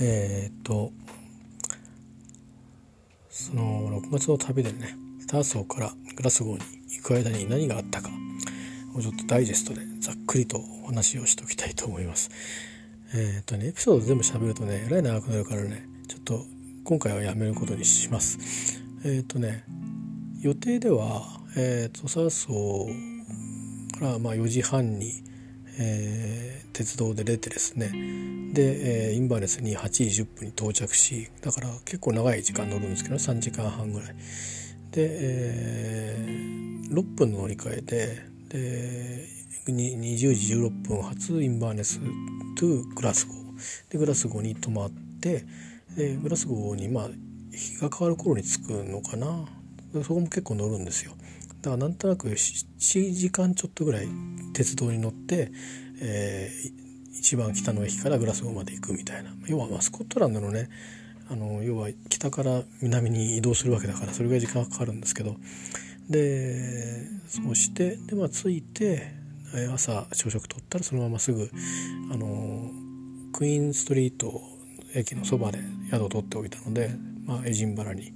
[0.00, 0.92] えー、っと
[3.28, 8.08] その6月の旅でねスターソーからグラスゴーに行く間に何があったか
[8.96, 12.30] をちょっとダイジェストでざっくりとお話をしておきたいと思います。
[13.14, 16.44] えー、っとねエピソード全部喋るとねえらい長くなるからねちょっと
[16.84, 18.80] 今回はやめることにします。
[19.04, 19.64] えー、っとね
[20.40, 21.22] 予定では、
[21.56, 25.24] えー、とサーソーからまあ4時半に
[25.78, 27.90] えー、鉄道で出てですね
[28.52, 34.14] で、えー、インバーネスに8時10分に到着しだから結構長い時間乗るんですけど3時間半ぐらい。
[34.92, 41.98] で、えー、6分の乗り換えでで20時16分発インバーネス
[42.56, 43.36] トゥグラスゴー。
[43.90, 45.44] でグラスゴーに泊まって
[45.96, 47.08] でグラスゴーにまあ
[47.50, 49.46] 日が変わる頃に着くのかな。
[50.02, 51.12] そこも結構乗るんですよ。
[51.64, 54.08] だからなんとなく7時間ちょっとぐらい
[54.52, 55.50] 鉄道に乗って、
[56.00, 59.30] えー、一番北の駅からグラスゴーまで行くみたいな。
[59.46, 60.68] 要はまあスコットランドのね
[61.30, 65.36] あの要は北から南に移動するわけだからそれぐらい時間がかかるんですけど。
[66.08, 69.14] でそうしてで、まあ、着いて
[69.72, 71.50] 朝朝食取ったらそのまますぐ
[72.12, 72.70] あの
[73.32, 74.42] クイーンストリート
[74.94, 76.90] 駅のそばで宿を取っておいたので、
[77.24, 78.12] まあ、エジンバラに、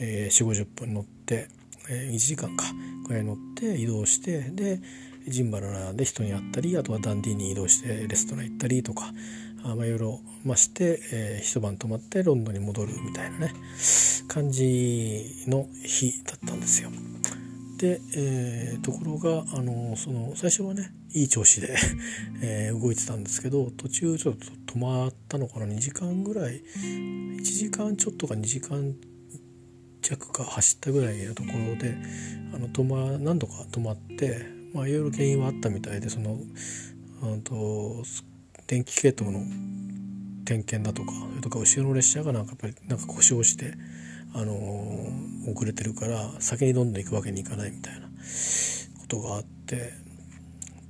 [0.00, 1.48] えー、4 5 0分乗って
[1.88, 2.64] えー、1時間か
[3.06, 4.80] ぐらい乗って移動してで
[5.28, 9.12] ジンバラで人に会ったりあとはダンディーに移動してレストラン行ったりとか
[9.64, 13.52] あまあいろいろまして、えー、一晩泊まってロンドンに戻るみたいなね
[14.28, 16.90] 感じの日だったんですよ。
[17.78, 21.76] で、えー、ところがあのその最初はねいい調子で
[22.42, 28.94] えー、動いてたんですけど途中ちょっと止まったのかな2時間ぐらい1時間ちょっとか2時間
[30.08, 31.96] 弱か走ったぐらいのところで
[32.54, 36.38] あの止ま何度か止まってまあいろいろ原因はあったみたいでその、
[37.22, 38.02] うんと、
[38.66, 39.40] 電気系統の
[40.44, 43.74] 点検だとかそれとか後ろの列車がなんかやっぱりなんか故障して
[44.34, 48.06] あのー、遅れてるから先にどんどん行くわけにいかないみたいなこ
[49.08, 49.92] とがあって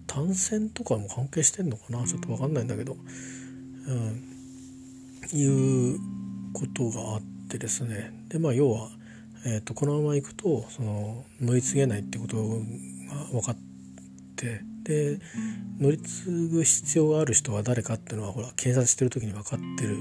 [0.06, 2.96] 単線とかも関係してんのかなちょっと分かんないんだけど、
[3.86, 4.22] うん、
[5.32, 5.98] いう
[6.52, 8.12] ことがあってですね。
[8.28, 8.88] でまあ要は
[9.44, 12.42] えーと、このままいくとその乗り継げないってことが
[13.32, 13.56] 分かっ
[14.36, 15.18] てで
[15.80, 19.96] 乗り継ぐ必要がある人は誰かっていうのはほら検察してる時に分かってる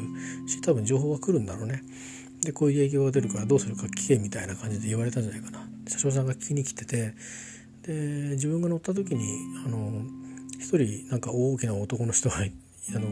[0.47, 1.81] し多分情報が来るんだろうね。
[2.41, 5.67] でこういう影響が出るからどうするか聞けみたいな感じで言われたんじゃないかな。
[5.87, 7.15] 車掌さんが聞きに来てて
[7.83, 7.93] で
[8.31, 10.03] 自分が乗った時にあの
[10.59, 13.07] 一人なんか大きな男の人があの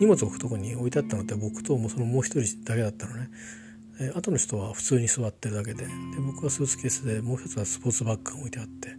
[0.00, 3.28] 荷物を置くとこに置いてあったのって僕ともそのもう一人だけだったのね。
[4.00, 5.90] え後の人は普通に座ってるだけでで
[6.24, 8.96] 僕はスーツケースでもう一つはスポーツバッグが置いてあって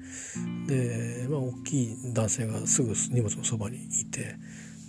[0.67, 4.35] で、まあ、大きい男性がすぐ荷物のそばにいて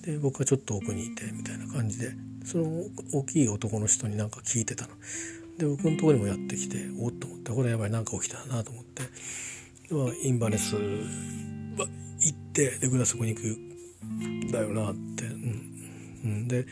[0.05, 2.13] で僕はちょっと奥にいてみたいな感じで
[2.45, 2.65] その
[3.15, 4.91] 大きい男の人になんか聞いてたの。
[5.59, 9.03] で僕のとこにもやってきておっと思ってこれやばい何か起きたなと思って
[9.89, 15.73] で、まあ、インバネス行ってでグラスゴに行くだよなって、うん
[16.25, 16.67] うん、で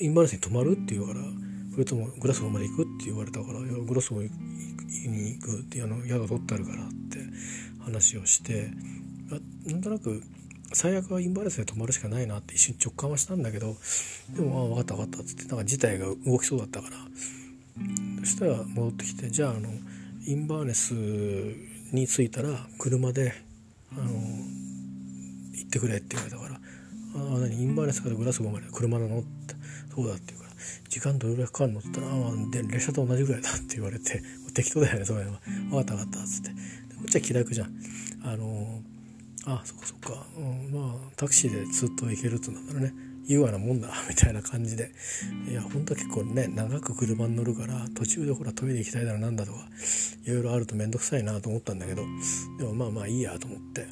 [0.00, 1.20] インバネスに泊まるって言うから
[1.72, 4.30] それともグラスゴーまで行くって言われたから「グラスゴー
[5.08, 7.18] に行く」ってあの宿取ってあるからって
[7.80, 8.70] 話をして
[9.66, 10.22] なんとなく
[10.72, 13.76] 最悪はインバレンスで止まるしかないなって一瞬直感はしたんだけど
[14.34, 16.96] でも「ああ分かった分かった」っつってなんか事態が動きそうだったから
[18.20, 19.68] そしたら戻ってきてじゃああの
[20.26, 20.94] インバーネス
[21.92, 23.32] に着いたら車で
[23.92, 24.04] あの
[25.52, 26.60] 行ってくれって言われたから
[27.16, 29.54] 「ああ何インバーネスからグラスゴーまで車なの?」って
[29.94, 30.34] 「そうだ」って
[30.90, 35.40] 時間どれぐらいかかるの?」って言ったら「ああで列車と同じぐらいだ」って言われて 適当だよねそれは
[35.70, 36.50] 「分かった分かった」っつって。
[37.00, 37.72] こっちは気楽じゃん。
[38.22, 38.82] あの
[39.46, 42.92] あそっかそっか、うん、まあタクシーでずっと行けるってなったらね
[43.24, 44.92] 優雅なもんだ みたいな感じで。
[45.48, 49.66] いや本当は結構ね長く車に乗るから途中でほらトイレ行きたいだろなんだとか
[50.24, 52.04] いろいろあると面倒くさいなと思ったんだけど。
[52.58, 53.86] でもまあまあいいやと思って。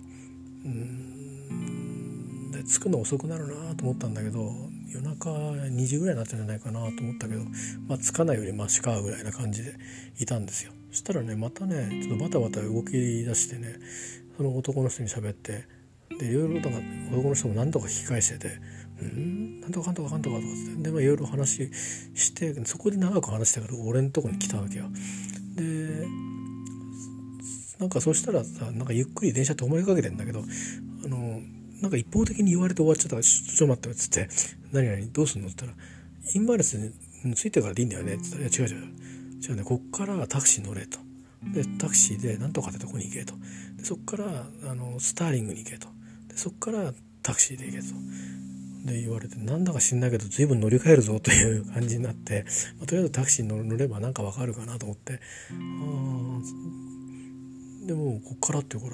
[0.66, 2.50] うん。
[2.52, 4.52] で着くの遅くなるなと思ったんだけど
[4.88, 7.44] 夜中2時ぐらいになったんじゃないかなと思ったけど、
[7.86, 9.74] まあ、着かないよりマシかぐらいな感じで
[10.18, 10.72] いたんですよ。
[10.90, 13.76] そしたらねまたねちょっとバタバタ動き出してね
[14.36, 15.64] その男の人に喋って
[16.18, 16.76] でいろいろとか
[17.12, 18.58] 男の人も何とか聞き返してて
[19.02, 19.60] 「うん？
[19.60, 20.82] なんとかかんとかかんとか」とかって。
[20.82, 21.70] でまあいろいろ話
[22.14, 24.86] してそこで長く話してから俺のとこに来たわけよ。
[25.54, 26.06] で
[27.78, 30.42] なんかそしたらさなんかゆっくり電車止まりかけてんだけど
[31.80, 34.28] なんか一方的に言われて終わっちゃったから、ちょっと待って、つって、
[34.72, 35.48] 何々どうすんの？
[35.48, 35.86] って言ったら、
[36.34, 36.92] インバレス
[37.24, 38.84] についてからでいいんだよねって言ったら、いや違う違う。
[39.40, 40.98] 違うね、こっからタクシー乗れと。
[41.54, 43.34] で、タクシーでなんとかってとこに行けと。
[43.76, 45.88] でそっから、あの、スターリングに行けと。
[46.28, 46.92] でそっから
[47.22, 47.94] タクシーで行けと。
[48.84, 52.46] で言われてなんだか知んないけど随分乗り換えるぞという感じになって、
[52.78, 55.16] まあ、とりあえずタクシーに乗ればなんかわかるかなと思ってあ
[57.86, 58.90] でもこっからって言う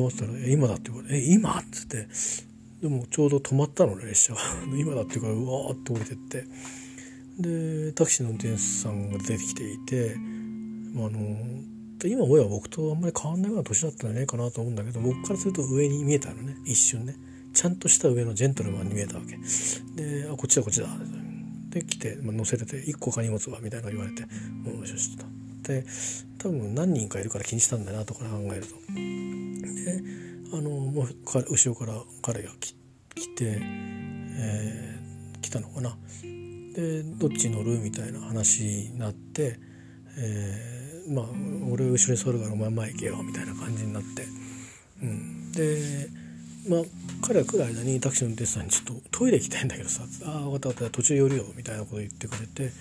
[0.00, 2.08] ら黙ってたら「今だ」って言うから「え今?」っつって
[2.82, 4.40] でもちょうど止まったのね列車が
[4.76, 6.44] 今だって言うからうわーって降りてって
[7.38, 10.16] でタクシーの運転手さんが出てきていて、
[10.94, 11.56] まあ、あの
[12.04, 17.16] 今親は僕とあんまり変わんないような年だったんじゃないかなと思うんだけど僕からすると上に見えたのね一瞬ね
[17.52, 19.38] ちゃんとした上のジェントルマンに見えたわけ
[20.00, 20.88] で「あこっちだこっちだ」
[21.70, 24.22] で来て、まあ、乗せれて「1個か荷物は」みたいな言われて
[24.64, 25.24] 「もうよしよし」と。
[25.66, 25.84] で
[26.38, 29.35] 多分何人かいるから気にしたんだなとか考えると。
[29.74, 30.02] で
[30.52, 32.74] あのもう後ろから彼が来
[33.34, 35.96] て、えー、来たのかな。
[36.74, 39.58] でどっち乗るみたいな話になって、
[40.18, 41.24] えー、まあ
[41.72, 44.24] 俺後ろに座るからお前前行けよみたいな感じになって、
[45.02, 46.08] うん、で
[46.68, 46.80] まあ
[47.22, 52.72] 彼が来る間にタクシーの運転手さんにちょっとトイレ行きたいんだけどさ「ああ分かった分かった途中寄るよ」みたいなこと言ってくれて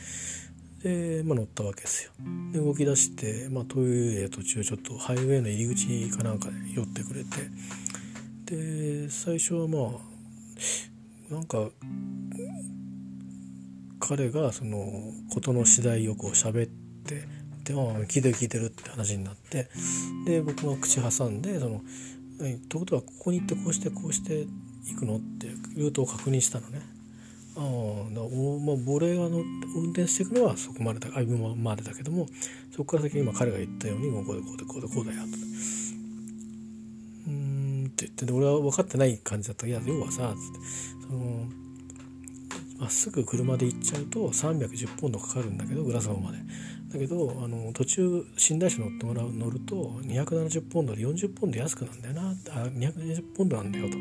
[0.86, 2.12] で、まあ、乗ったわけですよ。
[2.54, 7.30] で動き出して、まあ、トイレ途中ちょっとハイウェイの入り口かなんかで寄ってくれて
[8.46, 9.98] で最初はま
[11.32, 11.70] あなんか
[14.00, 17.24] 彼がその事の次第をこう喋って
[17.64, 19.68] で、まあ、聞いてる聞いてるって話になって
[20.28, 21.82] で僕が口挟んでその
[22.38, 24.46] 「ということはここに行ってこうしてこうして
[24.86, 26.95] 行くの?」ってルートを確認したのね。
[27.58, 27.60] あ
[28.14, 29.38] だおまあ、俺がの
[29.76, 32.28] 運転していくのはそこまでだあ今までだけども
[32.72, 35.38] そこから先今彼が言ったようにこうでこうでこうでこうだよと。
[37.28, 40.60] うんって言って俺は分かってない感じだったいや要はさっつって。
[41.08, 41.46] その
[42.78, 46.40] まっすぐ車で行っちゃうと310ポンドかかるんだけどグラスゴまで。
[46.96, 52.34] だけどあの途中寝台車乗ってもらう乗ると270ポンドで40ポンド安くなんだよなあ
[52.68, 53.98] 220ポンドなんだよと。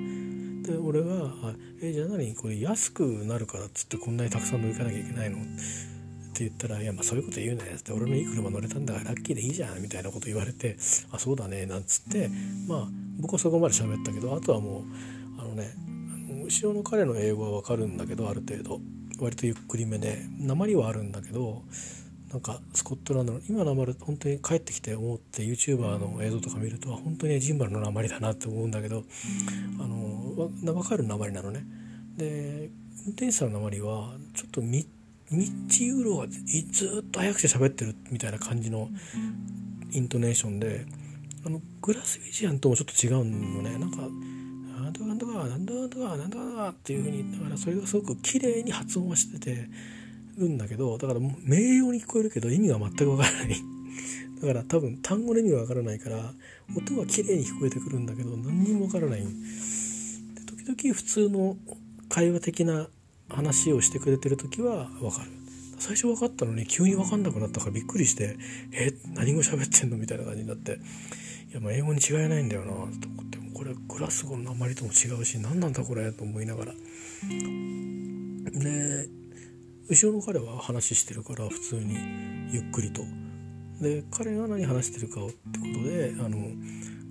[0.73, 5.39] で俺は「えじゃあ何これ安くなるから」っつってこんなにたくさん乗りかなきゃいけないの？
[5.39, 5.41] っ
[6.37, 10.77] て言ったら「いやまあそういうこと言うね」って俺のいい車乗れたんだからラッキーでいいじゃんみたいなこと言われて
[11.13, 12.31] 「あそうだね」なんつって
[12.67, 12.89] まあ
[13.19, 14.85] 僕はそこまで喋ったけどあとはも
[15.39, 15.75] うあのね
[16.45, 18.81] 後ろの彼の英語は分かるんだけどある程度。
[19.21, 21.63] 割とゆっくりめで鉛はあるんだけど
[22.35, 29.05] なんかスコットランドの今の鉛本当に帰ってきて思って YouTuber の映像とか見ると本当にジンバルの鉛だなって思うんだけど
[29.81, 31.65] あの分かる鉛なのね。
[32.17, 32.71] で
[33.07, 34.85] 運転手さんの鉛はちょっとミ
[35.31, 38.89] ッチユーロがずっと早くて喋ってるみたいな感じの
[39.93, 40.87] イントネーションで
[41.47, 43.99] あのグラスビジアンともちょっと違うのねなんか
[44.81, 49.69] なんとかなんとかなんとかなんとかなんとかっていうふうにだからそれがすごく綺麗に発音はしてて
[50.39, 53.57] るんだけどだから名誉に聞こえるけど意味が全くわからない。
[54.41, 56.35] だから多分単語の意味がわからないから
[56.77, 59.21] 音は綺麗に聞こえてくるんだけど何にもわからない。
[59.21, 59.27] で
[60.75, 61.57] 時々普通の
[62.09, 62.89] 会話的な
[63.29, 65.31] 話をしてくれてる時はわかる。
[65.79, 68.37] 最初分かったのに急に分かんなくなったからびっくりして
[68.73, 70.79] 「え何語喋ってんの?」みたいな感じになって
[71.51, 76.11] 「いやまあ英語に違いないんだよな」と思ってこれグラスゴの鉛とも違うし何なんだこれ？
[76.13, 76.75] と思いながら。
[78.53, 79.09] で
[79.89, 81.97] 後ろの彼は話してるから普通に
[82.53, 83.03] ゆっくりと。
[83.81, 86.39] で彼が何話してるかってことであの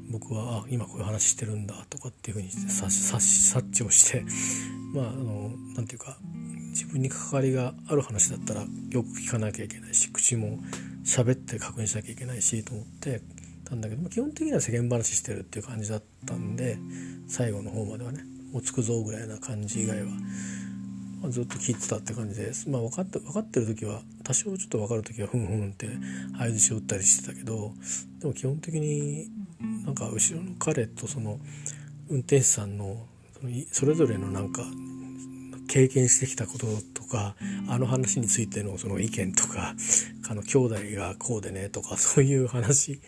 [0.09, 4.23] 僕はあ今こういう話してるんだとかっていうふうに察察知をして
[4.93, 6.17] まああのなんていうか
[6.69, 8.67] 自分に関わりがある話だったらよ
[9.03, 10.59] く聞かなきゃいけないし口も
[11.05, 13.21] 喋って確認しなきゃいけないしと思って
[13.65, 16.77] たんだけど基本的には世間話してるっていう感じだったんで
[17.27, 20.11] 最後の方まではね「おつくぞ」ぐらいな感じ以外は、
[21.23, 22.69] まあ、ずっと聞いてたって感じです。
[22.69, 25.87] まあ、分かって分かってる時は多少ちょっと分かる時はふんふんって
[26.37, 27.71] 相づちを打ったりしてたけど
[28.19, 29.29] でも基本的に
[29.85, 31.39] なんか後ろの彼とその
[32.09, 33.07] 運転手さんの
[33.71, 34.63] それぞれのなんか
[35.69, 37.35] 経験してきたこととか
[37.69, 39.75] あの話についてのその意見とか
[40.29, 42.99] あの兄弟がこうでねとかそういう話、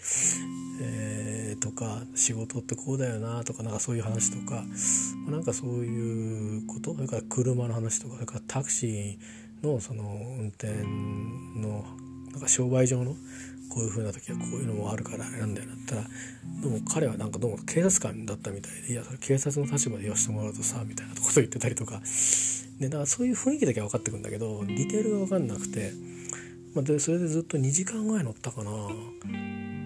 [0.80, 4.64] えー、とか仕事ってこうだよなとかなんかそういう話とか
[5.28, 10.68] なんかそういうことそれから車の話とかそれからタクシーのその運転
[11.60, 11.86] の
[12.32, 13.16] なんか商売上の
[13.70, 16.04] こういう風な時はこういうのもあるからあれなんだよなったら
[16.62, 22.02] でも彼はなんかどうも警察官だったみたいでいやそれ警察の立場で言わせてもらうとさみたいなこと言ってたりとか。
[22.80, 25.94] でだからそういう雰囲気だけは分かってくんだけどディテールが分かんなくて、
[26.74, 28.72] まあ、でそれでずっと2時間ぐらい乗ったかな。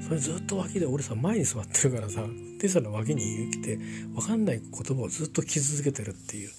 [0.08, 2.24] それずっと脇で俺さ前に座ってるからさ
[2.60, 6.50] テスラの脇に来て分かんない言葉をずっと聞き続けてるっていう。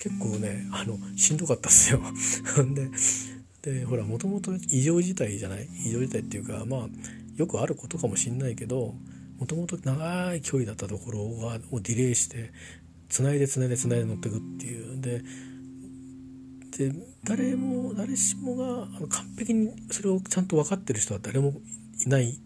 [0.00, 2.00] 結構ねあのしんどかったっすよ。
[3.62, 5.68] ででほらもともと異常事態じゃない？
[5.86, 6.88] 異常事態っていうかまあ
[7.36, 8.94] よくあることかもしんないけど
[9.38, 12.52] もともと長い距離だったところがをディレイして
[13.08, 15.00] つないでつないでつないで乗ってくっていう。
[15.00, 15.22] で
[16.78, 16.92] で
[17.24, 21.60] 誰も誰しもが完璧にそれをちゃんと分かってる人は誰も
[22.06, 22.38] いない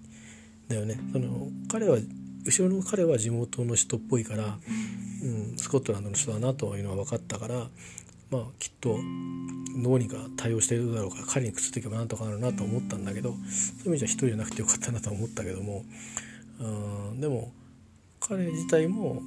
[0.69, 0.99] だよね。
[1.13, 1.99] その彼は
[2.45, 4.59] 後ろの彼は地元の人っぽいから、
[5.23, 7.69] うん、スコットランドの人だなというのは分かったから
[8.31, 8.99] まあきっと
[9.83, 13.43] どうにか対応しているだろうから彼にくっついていけばなんとかなるなと思ったんだけどそうい
[13.87, 15.85] う意味じゃ一人じゃなくてよかったなと思ったけども
[16.61, 16.65] う
[17.15, 17.53] んでも
[18.21, 19.23] 彼自体も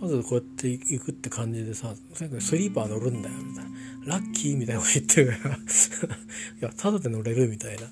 [0.00, 1.94] まずこうやって行くって感じでさ
[2.40, 3.64] スリーパー乗るんだよみたい
[4.06, 5.58] なラッキーみたいなこと言ってるから い
[6.60, 7.82] やただで乗れるみたいな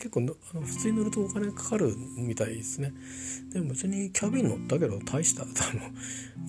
[0.00, 2.92] 結構あの普通に乗るとお金かかるみたいですね。
[3.52, 5.44] でも別にキャビン乗ったけど大した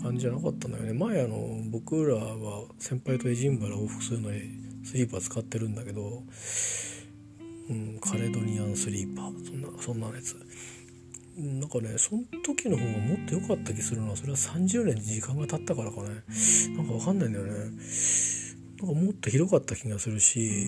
[0.01, 0.93] 感じじゃなかったんだよね。
[0.93, 1.37] 前あの
[1.69, 4.39] 僕らは先輩とエジンバラ往復するのに
[4.85, 6.23] スリーパー使ってるんだけど、
[7.69, 9.45] うん、カレドニアンスリーパー。
[9.45, 10.35] そんなそんなやつ。
[11.37, 16.23] なんかねその時の方がもっと良かった気するのはそれは30年時間が経ったからかね。
[16.75, 17.51] なんか分かんないんだよね。
[18.81, 20.65] なんかもっと広かった気がするし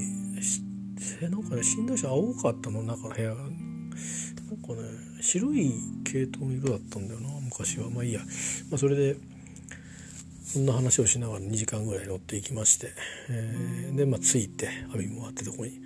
[1.22, 3.29] えなんかね寝台車青かったの中の部屋。
[3.33, 4.89] なんかね
[5.22, 5.72] 白い
[6.03, 7.89] 系統の色だったんだよな昔は。
[7.89, 8.19] まあいいや、
[8.69, 9.15] まあ、それで
[10.43, 12.91] そんな話をしながら2時間ぐらい乗っていきまして、
[13.29, 15.81] えー、でまあ着いてアビモアってとこに。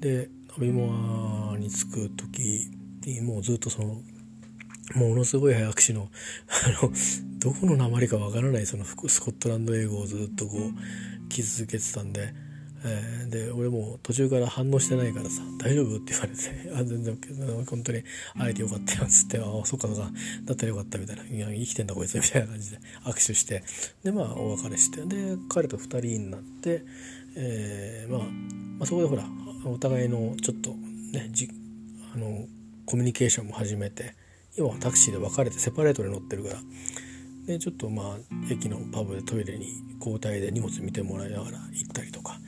[0.00, 2.70] でアビモアに着く時
[3.04, 4.02] にもうずっとその
[4.94, 6.08] ものすごい早口の
[6.48, 6.92] あの
[7.38, 12.34] どこの鉛かわからないそのスコットランド英語をずっとこう気続けてたんで、
[12.84, 18.02] えー、で俺も途中から反応してないからさ「大丈夫?」って言われて「あ全然 OK 本当に
[18.38, 20.12] 会えてよかったよ」っつって「ああそっかそっか
[20.44, 23.62] だったらよかった」みたいな「いや生きてんだこいつ」みたいな感じで握手して
[24.02, 26.84] でまあお別れしてで彼と2人になって、
[27.36, 28.20] えーまあ、
[28.78, 29.28] まあそこでほら
[29.64, 30.74] お互いのちょっと
[31.12, 31.48] ねじ
[32.14, 32.46] あの
[32.84, 34.20] コミュニケーションも始めて。
[34.54, 36.56] 今はタクシーで別れてセパレートで乗ってるから
[37.46, 38.16] でちょっとまあ
[38.50, 39.66] 駅のパブでトイレに
[39.98, 42.38] 交代で荷物見てもらいながら行ったりとか、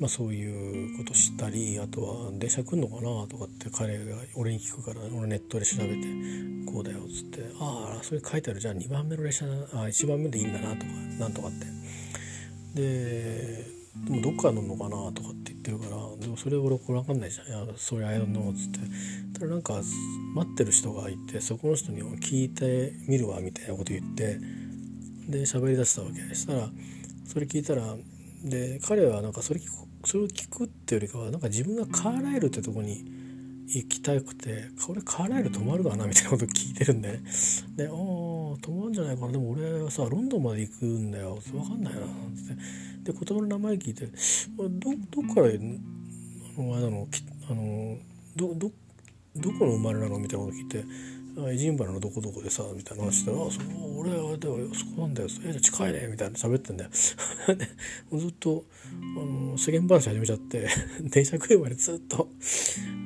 [0.00, 5.96] まあ、そういうことしたりあとは電車来んのかなとかって彼が俺に聞くから俺ネットで調べて
[6.64, 8.60] こうだよっつってああそれ書いてある。
[8.60, 9.48] じゃあ2番目の列車あ
[9.88, 11.66] 1番目でいいんだなとかなんとかって。
[12.74, 13.66] で
[14.06, 18.78] でもどっから乗るのかなとかって言ってるからでもそれ俺これ分かんないじゃん「いやそれあやの」っつって。
[19.38, 19.82] ただなんか
[20.34, 24.38] 待ってる人がいてそこの人に聞いてみるわみたいなこと言って
[25.28, 26.34] で喋りだしたわけ。
[26.34, 26.70] したら
[27.26, 27.96] それ聞いたら
[28.44, 29.60] で彼はなんかそれ
[30.04, 33.04] それを聞くっていうよりかはなんか自分がカーライルってとこに
[33.66, 37.22] 行きたくて「これカーライル泊まるかな?」みたいなこと聞いてるんでね
[37.76, 42.04] で「ああ泊まるんじゃないかなでも俺はさロンドンまで行くんだよ分かんないな」っ
[42.34, 43.12] つって。
[43.12, 44.06] で言葉の名前聞いて
[44.58, 45.50] 「どどっからあ
[46.62, 47.08] のあれなの？
[47.48, 47.98] あの
[48.36, 48.70] どど
[49.36, 50.84] どこの生まれなの?」みたいなこと聞いて
[51.48, 53.60] 「エジンバラのどこどこでさ」みたいな話したら「あそ
[53.96, 55.28] 俺はあれだよそこなんだよ。
[55.44, 56.90] えじゃ近いね」みたいな喋ってんだよ。
[56.92, 60.68] ずっとあの世間話始めちゃって
[61.00, 62.28] 電車来るまでずっと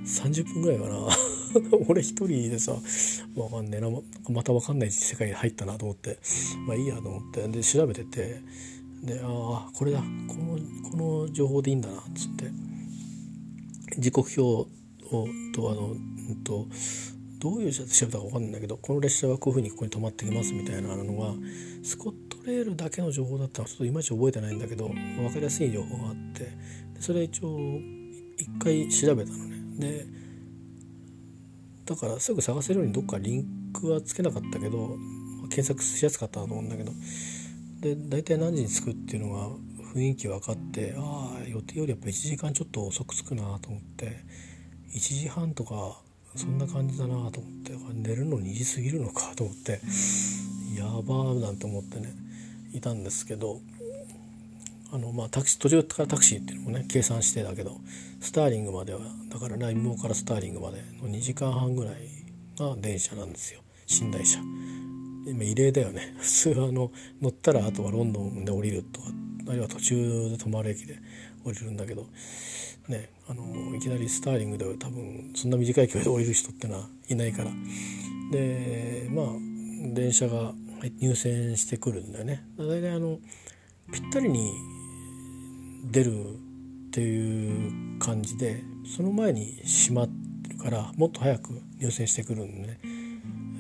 [0.04, 1.08] 30分ぐらいかな。
[1.88, 2.76] 俺一人でさ
[3.36, 3.88] わかんねえな。
[4.30, 6.18] またわかんない世界に入ったなと思って。
[6.66, 7.46] まあいいやと思って。
[7.48, 8.40] で調べてて
[9.02, 10.00] でああこれだ。
[10.00, 10.58] この
[10.90, 11.98] この情報でいいんだな。
[11.98, 12.74] っつって。
[13.98, 14.68] 時刻表
[15.14, 16.66] をとあの、うんと、
[17.44, 21.34] どういう調べたか分かんないんだけどこの列車はこういうふうにここに止まってきますみたいなのが
[21.82, 26.48] スコットレールだけの情報だったらちょっといまいち覚えてないんだけど分かりやすい情報があって
[27.00, 27.78] それ一応
[28.38, 29.78] 一回調べたのね。
[29.78, 30.06] で
[31.84, 34.96] だからすぐ探せるようにどっかリンクはつけなかったけど
[35.50, 36.92] 検索しやすかったと思うんだけど
[37.80, 39.50] で大体何時に着くっていうのが
[39.94, 44.24] 雰囲気分かってああ予定よりやっぱ1時間ちょっと遅く着くなと思って
[44.94, 46.00] 1時半とか
[46.34, 49.80] そんな感じだなと思って寝るの2時過ぎるのかと思って
[50.76, 52.12] やばーなんて思ってね
[52.72, 53.60] いたんですけど
[54.92, 57.78] あのまあタクシー途中からタクシーっていうのもね計算してだけど
[58.20, 61.94] スターリングまではだからライムからスターリングまでの2時間半ぐらい
[62.58, 63.60] が電車なんですよ
[64.00, 64.40] 寝台車。
[65.26, 69.08] 今異例だよね 普通はあの乗ったらあとはロンドンで降りるとか
[69.48, 70.98] あるいは途中で泊まる駅で
[71.44, 72.06] 降りるんだけど
[72.88, 77.50] ねあのいきなりスターリングでは多分そんな短い距離で降りる人ってのはいないから。
[78.32, 79.26] でまあ
[79.92, 80.54] 電車が
[81.00, 82.44] 入線してくるんだよね。
[82.58, 83.18] 大体あの
[83.92, 84.52] ぴったりに
[85.90, 88.62] 出るっていう感じで
[88.96, 90.08] その前に閉まっ
[90.42, 92.80] てるからもっと早く入線してくるんでね。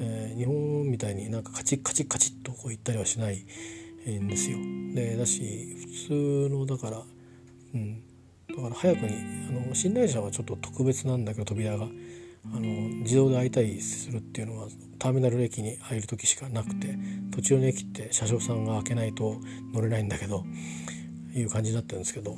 [0.00, 3.44] えー、日本みたいになんかカチッカチッカチッとこう言ったりはしない
[4.08, 4.58] んですよ。
[4.94, 5.76] でだし
[6.08, 7.02] 普通のだから
[7.74, 8.02] うん。
[8.48, 9.14] だから早くに
[9.48, 11.86] あの寝台車はちょっと特別なんだけど扉が
[12.52, 16.96] あの自動で開いたりするっていうのはターミナル駅に入る時しかなくて
[17.32, 19.40] 途中の駅って車掌さんが開けないと
[19.72, 20.44] 乗れないんだけど
[21.34, 22.36] いう感じになってるんですけど、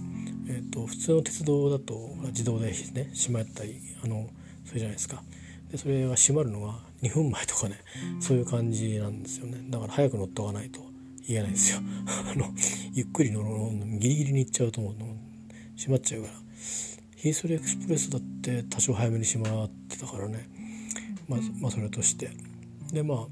[0.48, 2.72] えーと、普通の鉄道だと自動でね
[3.14, 4.28] 閉まったりあの
[4.64, 5.22] それじゃないですか。
[5.70, 7.80] でそれは閉まるのが2分前とかね
[8.20, 9.58] そういう感じなんですよね。
[9.68, 10.80] だから早く乗っておかないと
[11.24, 11.80] いけないですよ。
[12.08, 12.54] あの
[12.92, 14.94] ゆっくり乗るギリギリに行っちゃうともう
[15.76, 16.34] 閉まっちゃうから。
[17.16, 20.48] ヒースリーエクスプレスだって多少早めに閉まってたからね。
[21.28, 22.30] まあ、まあそれとして。
[22.92, 23.26] でまあ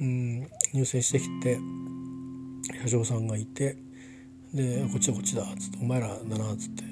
[0.00, 1.58] うん入選してきて
[2.82, 3.76] 車掌さんがいて
[4.54, 6.84] で「こっちだこっちだ」っつって「お前らだな」っつって。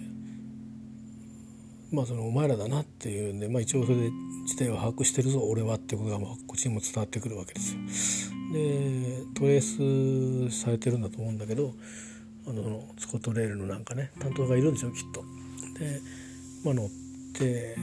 [1.92, 4.10] まあその「お前らだな」っていうんで、まあ、一応それで
[4.48, 7.80] 事態を把握してるぞ俺はってことがまあこっちにも伝わってくるわけですよ。
[8.52, 11.74] でトレースされてるんだと思うんだけど
[12.46, 15.24] あのスコットレールのなんかね担当がいるんでしょきっと。
[15.78, 16.00] で、
[16.64, 16.94] まあ、乗って
[17.40, 17.76] で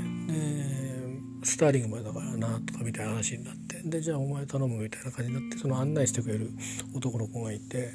[1.43, 6.51] スターリングまでだからなとかみたいな話になってでじゃあお前頼むみたいな感じになってその案内してくれる
[6.95, 7.89] 男の子がいて、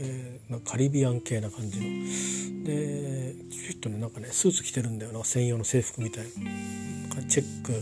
[0.00, 2.64] えー、なんかカリビアン系な感じの。
[2.64, 7.22] できっとねなんかねスーツ着てるんだよな専用の制服みたいな。
[7.28, 7.72] チェック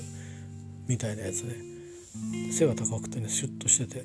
[0.88, 1.54] みたいなやつね。
[2.52, 4.04] 背が高くてねシュッとしてて、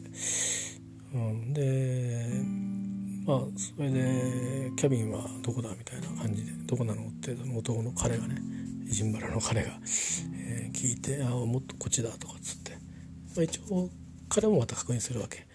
[1.13, 2.43] うん、で
[3.25, 8.41] まあそれでキャビンはどこだみたいな感じでどこなのって男の彼がね
[8.85, 9.71] ジンバラの彼が、
[10.47, 12.77] えー、聞いて「ああもっとこっちだ」とかっつって、ま
[13.39, 13.89] あ、一応
[14.29, 15.47] 彼もまた確認するわけ。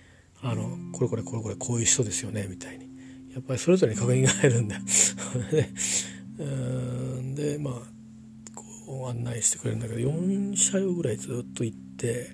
[0.42, 2.86] あのこれこれこれこれこういう人ですよねみたいに。
[3.32, 4.82] やっぱりそれぞれに確認が入るんだよ。
[7.34, 7.74] でまあ
[8.54, 12.30] こう案内してくれるんだけど4車両ぐらいずっと行って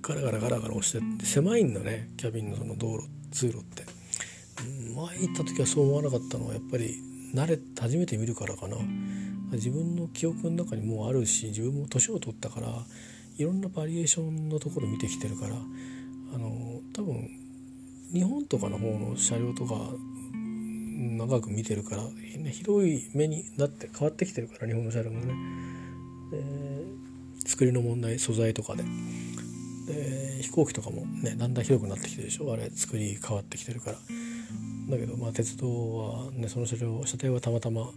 [0.00, 3.93] ガラガラガラガラ押してって狭いんだねキャビンのその道路通路って。
[4.94, 6.96] 前行った時はそう思わなかったのはやっぱり
[7.34, 8.76] 慣れ初めて見るからかな
[9.52, 12.68] 自分の記憶の中にもうあるし自分も年を取ったから
[13.36, 15.56] いろんなバリエーションのところ見てきてるから
[16.34, 17.28] あの多分
[18.12, 19.74] 日本とかの方の車両とか
[20.32, 22.02] 長く見てるから
[22.50, 25.34] 広い目になって変わってきてるから日本の車両もね。
[27.46, 28.84] 作りの問題素材とかで。
[29.86, 32.52] で飛行機とかもねだんだん広くなってきてるでしょ？
[32.52, 33.98] あれ作り変わってきてるから
[34.88, 37.90] だけどまあ鉄道はねその車両車体はたまたま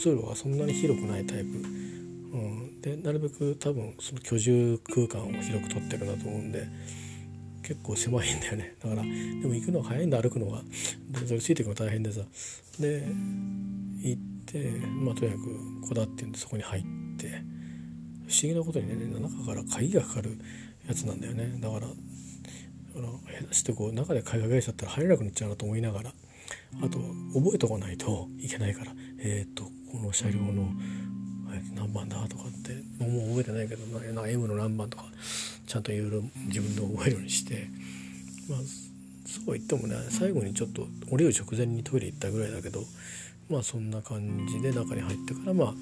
[0.00, 6.66] 通路がそんなに広くないタイプ、うん、でなるべく多分その居住空間を広く取ってるんだと思うんで
[7.62, 8.74] 結構狭いんだよね。
[8.82, 10.62] だからでも行くのが早いんだ歩くのが。
[11.10, 12.22] でそれついていくの大変でさ。
[12.80, 13.04] で
[14.00, 14.70] 行って
[15.02, 16.82] まあとにかくこだっていうんでそこに入っ
[17.18, 17.28] て。
[18.26, 20.38] 不思議なことにね中から鍵がかかる
[20.86, 21.58] やつなんだよね。
[21.60, 26.12] だから下手してこう中で鍵かけちゃったら入れなくなっちゃうなと思いながら。
[26.82, 26.98] あと
[27.34, 28.92] 覚えとかないといけないから。
[29.18, 30.68] えっ、ー、とこの車両の
[31.74, 35.04] 何番だとかってもう覚えてないけどな M の何番とか
[35.66, 37.68] ちゃんといろいろ自分で覚えるようにして
[38.48, 38.58] まあ
[39.26, 42.82] そう言ってもね最後にちょっと降りる直前にトイレ行ったぐらいだけど
[43.50, 45.74] まあそんな感じで中に入ってからまあ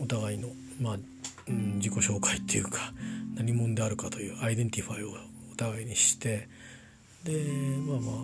[0.00, 0.48] お互いの
[0.80, 0.96] まあ、
[1.48, 2.92] うん、自己紹介っていうか
[3.36, 5.10] 何者であるかという identify を
[5.52, 6.48] お互いにして
[7.26, 7.32] で
[7.86, 8.14] まあまあ、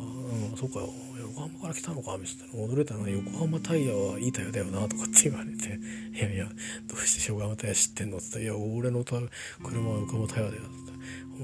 [0.50, 0.80] うん、そうか
[1.20, 2.66] 横浜から来たのかみたいな。
[2.66, 5.78] 驚いたのは横浜タイヤはいいタイヤだよなとかって言われて
[6.14, 6.48] 「いやいや
[6.86, 10.62] どうして横浜タイヤ知ってんの?」って言ったら「いや俺の車は横浜タイヤだよ」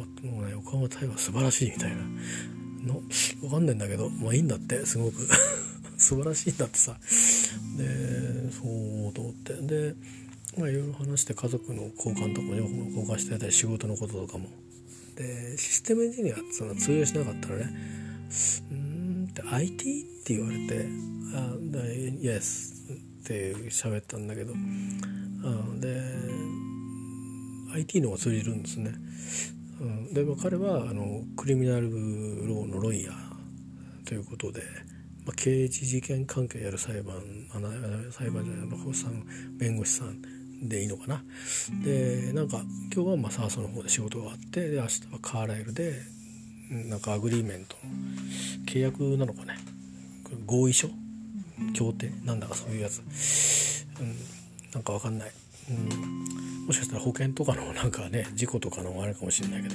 [0.04, 1.96] ってもうね横浜タイヤは素晴らしいみたいな。
[2.78, 3.02] の
[3.40, 5.16] 分かんないんだけどまあいいんだってすごく。
[5.98, 6.96] 素晴らしいんだってさ。
[7.76, 9.54] でそうと思って。
[9.54, 9.94] で
[10.56, 14.48] まあいろいろ話して家族の交換とか情報交換してたり仕事のこととかも。
[15.18, 17.74] でシステムエンジニアっての通用しなかったらね
[18.70, 20.88] 「うん」って IT って言われて
[21.34, 24.54] 「あで Yes」って喋ったんだけど
[25.42, 26.00] あで
[27.74, 28.94] IT の方が通じるんですね。
[29.80, 34.62] うん、で、彼はあの criminal law の lawyer ということで、
[35.24, 37.16] まあ、刑事事件関係やる裁判
[37.52, 37.60] あ
[38.10, 39.24] 裁判じゃないのさん
[39.56, 40.20] 弁護士さん
[40.62, 41.22] でいいのかな。
[41.84, 42.62] でなんか
[42.94, 46.00] 今日はまあサーソの方で仕事があってで明日はカーライルで
[46.70, 47.76] なんか agreement
[48.66, 49.56] 契約なのかね。
[50.46, 50.88] 合意書？
[51.74, 52.12] 協定？
[52.24, 53.02] なんだかそういうやつ、
[54.00, 54.14] うん、
[54.72, 55.32] なんかわかんない、
[55.70, 59.74] うん、もしかしたら保険とかのなんかね事故とかのあれかもしれないけど、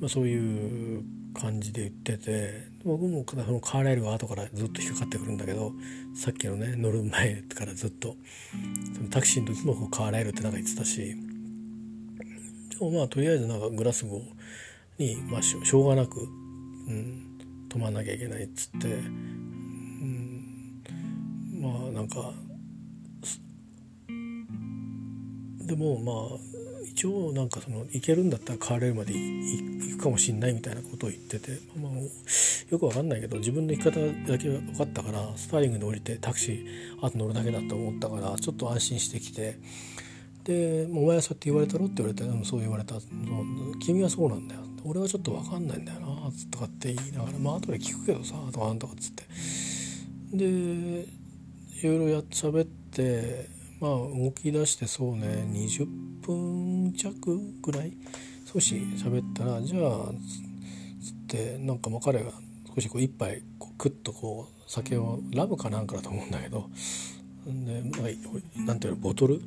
[0.00, 5.72] まあ、そういう感じで言ってて僕もそのカーライルが後からずっと引っかかってくるんだけど
[6.14, 8.16] さっきのね乗る前からずっと
[8.94, 11.14] そのタクシーの時もカーライルってなんか言ってたし
[12.70, 16.24] でもまあとりあえずなんかグラスゴーに、まあ、しょうがなく、う
[16.90, 20.82] ん、止まんなきゃいけないっつって、うん、
[21.60, 22.32] まあなんか
[25.66, 26.38] でもまあ
[26.90, 31.92] 一応なんかその行けるんだったらカーレールまで行くかもしんないみたいなことを言ってて、まあ、
[32.70, 33.98] よくわかんないけど自分の行き方
[34.30, 36.66] だけ分かったからスパーリングで降りてタクシー
[37.00, 39.58] あと乗るだけだと思ったからちょっと安心してきて
[40.44, 42.96] で「お前はそうやって言われたろ?」って言われて「そう言われた」
[43.80, 46.06] 「君はそうなんだよ」俺はちょっと分かんないんだよな
[46.50, 49.24] とかって言いながら「まあ後で聞くけどさ」とかなんとかっつって。
[50.30, 53.48] でいろいろやっ喋って
[53.80, 55.86] まあ動き出してそうね20
[56.20, 57.92] 分弱ぐらい。
[58.50, 60.10] 少し喋ったらじゃあ
[61.04, 62.32] つってなんかもう彼が
[62.78, 66.70] 少しこう一杯こうクッとこう酒をラムかなんかだと思うんだけど
[67.44, 69.40] で、まあ、なんていうのボトル？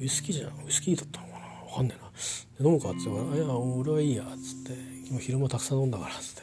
[0.00, 1.38] ウイスキーじゃんウイスキーだったのかな？
[1.70, 1.94] 分かんね
[2.60, 2.68] えな。
[2.68, 4.72] 飲むかっつってから「いや俺はいいや」っつって
[5.10, 6.42] 「今昼もたくさん飲んだから」っつっ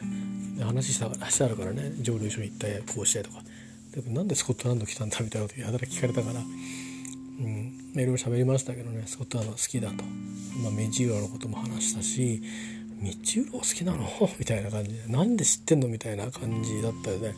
[0.58, 0.63] て。
[0.63, 3.41] 話したからしてあるからね蒸留所に行ったこうしてとか。
[3.95, 6.43] でなんでスコットランド来たんだみたいなことやたら聞かれたからう
[7.47, 10.03] ん、いろいろ喋りましたけどねスコットランド好きだと、
[10.63, 12.41] まあ、メジーラのことも話したし
[12.99, 14.08] 「ミッチウーロ好きなの?」
[14.39, 17.34] みたいな感じで「なんで知ってんの?」みたいな感じだったよね。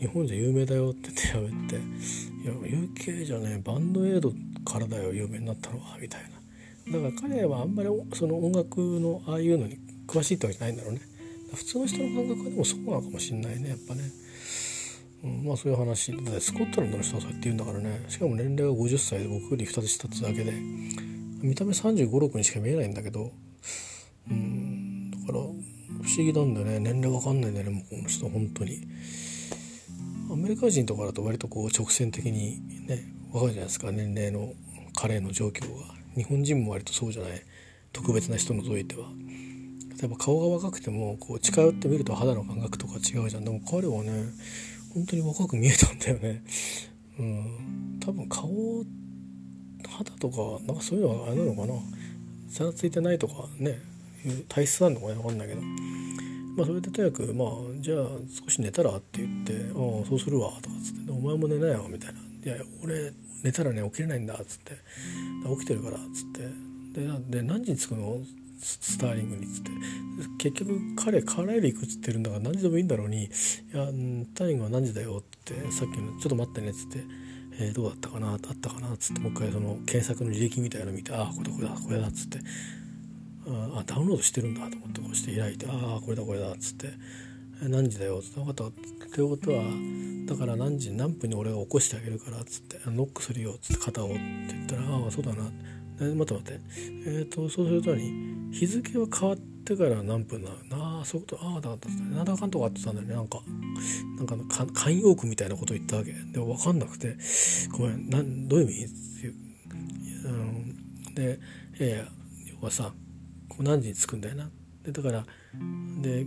[0.00, 1.76] 日本じゃ有名だよって手を打って
[2.42, 4.34] 「いや UK じゃねバンドエイド
[4.64, 6.20] からだよ有名になったのは」みたい
[6.90, 11.00] なだから彼はあんまりその音楽のああいうのに詳しいってわけじゃないんだろうね
[11.54, 14.02] 普通の人の感覚でもそうなのかもしんないねやっぱね。
[15.24, 20.52] うん、まあそういう話でスコットランドの人はそうやって言うんだからねしかも年齢が50歳で僕より2つ下ってだけで
[21.40, 23.32] 見た目3 5 6にしか見えないんだけど
[24.30, 25.10] うん。
[25.10, 26.80] だから不思議なんだよね。
[26.80, 28.86] 年齢わかんないんだよねもうこの人本当に。
[30.30, 33.92] アメリカ人とかだと割とこう直線的にねわかるじゃないですか。
[33.92, 34.52] 年齢の
[34.94, 35.94] 彼の状況が。
[36.14, 37.42] 日本人も割とそうじゃない。
[37.92, 39.08] 特別な人の除いては。
[40.00, 43.44] 例えば顔が若くてもこう近寄ってみると肌の感覚とか違うじゃん。
[43.44, 44.26] でも彼はね
[44.94, 46.42] 本当に若く見えたんだよね。
[47.18, 48.84] うん、多分顔
[49.88, 51.74] 肌とかなんかそういうのはあれなのかな。
[52.50, 53.80] 差がついてないとかね。
[54.48, 55.60] 体質なのかね分かんないけど。
[56.56, 57.48] まあそれでとにかくまあ
[57.80, 58.06] じゃあ
[58.44, 62.18] 少し寝たらって言って「ああそうするわ」とかっつって「お前も寝なよ」みたいな
[62.52, 63.12] 「いや俺
[63.44, 64.72] 寝たらね起きれないんだ」っつって
[65.56, 66.68] 「起きてるから」っつって。
[67.00, 68.20] で「で何時に着くの?」
[68.60, 69.70] スターリングにっつって。
[70.38, 73.62] 結局彼カーライル行くっつってるんだから何時でもいいんだろうに「いやス
[74.34, 75.54] ターリングは何時だよ」って。
[75.70, 77.04] さっきの「ちょっと待ってね」っつって
[77.60, 78.32] 「えー、どうだったかな？
[78.32, 79.20] あったかな」っつって。
[79.20, 82.40] もう一回その検索の履歴みたいなの見て「ああこれだこれだこれだ」っつって
[83.50, 86.88] 「あダウンロードしてるんだ」と思ってこうして開いて「ああこれだこれだ」っつって
[87.62, 89.64] 「何時だよ」っつって「分かった」っていうことは
[90.26, 95.50] だから何時何分に俺が起こしてあげるからっつって「ノックするよ」っつって肩をって言ったら「ああそうだな」
[96.00, 96.60] え、待って待って
[97.06, 100.98] えっ、ー、とそうするとに日付は変わってから何分なの？
[100.98, 103.42] ああそういうことああだからなんだかんとかってたんだよねなんか
[104.18, 106.12] なんかか慣用句みたいなこと言ったわけ。
[106.12, 107.16] で分かんなくて
[107.72, 108.84] ごめんなんどういう意味？
[108.84, 108.88] っ
[109.20, 111.40] ていう、ん、で
[111.80, 112.08] いやいや
[112.52, 112.94] 要はさ
[113.62, 114.50] 何時に着くんだよな。
[114.84, 115.24] でだから
[116.02, 116.24] で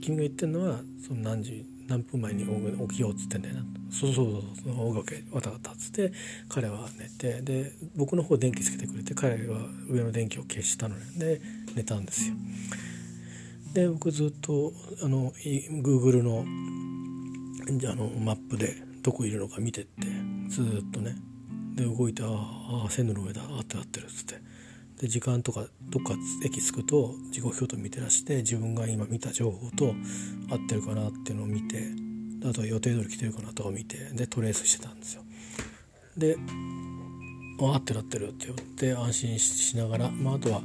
[0.00, 2.44] 君が言ってるのはその何時何分前に
[2.88, 3.64] 起きようっつってんだよな。
[3.90, 6.12] そうそうそうそう大掛けわたわたっつって
[6.48, 11.40] 彼は寝てで僕の方電気つけてくれて彼は上の電気を消したので
[11.74, 12.34] 寝たんですよ。
[13.72, 16.44] で僕ずっとあの Google の
[17.90, 20.06] あのマップでどこいるのか見てって
[20.48, 21.16] ずっとね。
[21.74, 24.53] で動いてああ線路の上だあってなってるっつって。
[25.00, 29.94] で時間とかどっか駅着くと時刻表と見てらして自分が今見た情報と
[30.50, 31.88] 合ってるかなっていうのを見て
[32.48, 35.22] あとは予定通り来てるかなとか見てでトレースしてたんですよ。
[36.16, 36.36] で
[37.60, 40.62] 「ああってなってる」って言って安心しながら、まあ、あとは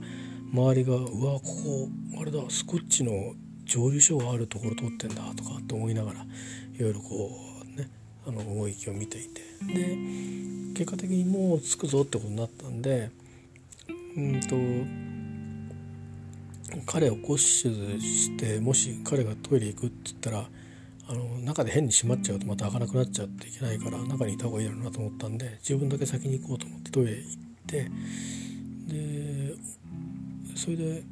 [0.53, 1.89] 周りが「うわここ
[2.21, 3.33] あれだスコッチの
[3.65, 7.31] 蒸留所があるところ通ってんだ」とかって思いながらいろいろこ
[7.63, 7.89] うね
[8.27, 9.41] あの動きを見ていて
[9.73, 9.97] で
[10.75, 13.11] 結果的にもう着くぞってことになったんで
[14.17, 14.55] うんと
[16.85, 20.49] 彼を起こしてもし彼がトイレ行くって言ったら
[21.07, 27.23] あの中で変に閉まっちゃうとまた開かなくなっちゃっていけないから中にいた方がいいだろうなと思ったんで自分だけ先に行こうと思ってトイレ行っ
[27.65, 27.89] て
[28.87, 29.55] で
[30.55, 31.03] それで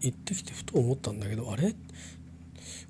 [0.00, 1.74] 行ってきてふと思ったんだけどあれ？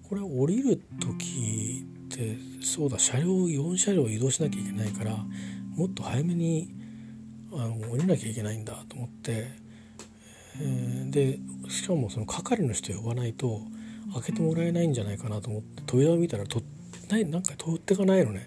[0.09, 5.17] これ降りる時ってそうだ車両4車両移動しなきゃいけないから
[5.77, 6.71] もっと早めに
[7.53, 9.49] あの降りなきゃいけないんだと思って、
[10.61, 11.39] えー、で
[11.71, 13.63] しかもその係の人呼ばないと
[14.15, 16.63] 開けてもらえないんじゃないかなと思って扉を見たらと
[17.11, 18.47] ないなんか通ってかないのね。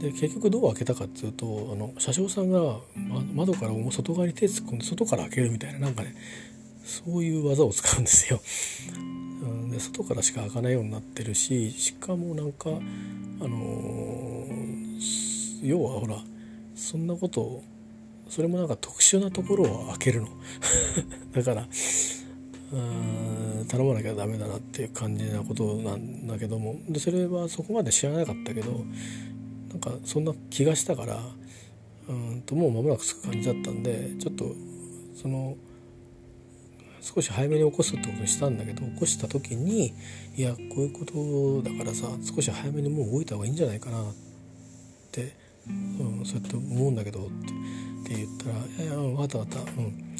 [0.00, 2.78] で結局どう開けたかっていうとあの車掌さんが、
[3.32, 6.14] 窓から外側に手突っ込んで外から開けるみたいななんかね
[6.84, 8.40] そういう技を使うんですよ。
[9.70, 16.18] で外からしか開かないようになってるししかもなんかあのー、要はほら
[16.74, 17.64] そんなことを
[18.34, 20.28] それもなんか特殊なところを開けるの。
[21.32, 21.68] だから
[23.68, 26.76] 頼まなきゃダメだなっていう感じなことなんだけども。
[26.88, 28.84] でそれはそこまで知らなかったけど
[29.70, 31.20] なんかそんな気がしたから
[32.08, 34.52] うんともう間もなく着く感じだったんでちょっと
[35.14, 35.56] その
[37.02, 39.94] 少し早めに起こすってことにしたんだけど起こした時に
[40.34, 44.14] いやこういうことだからさ少し早めにもう動いた方がいいんじゃないかなっ
[45.12, 45.36] て、
[45.68, 47.84] うん、そうやって思うんだけどって。
[48.04, 48.52] って言ったら
[48.84, 50.14] 「いやいや分かった分かったうん。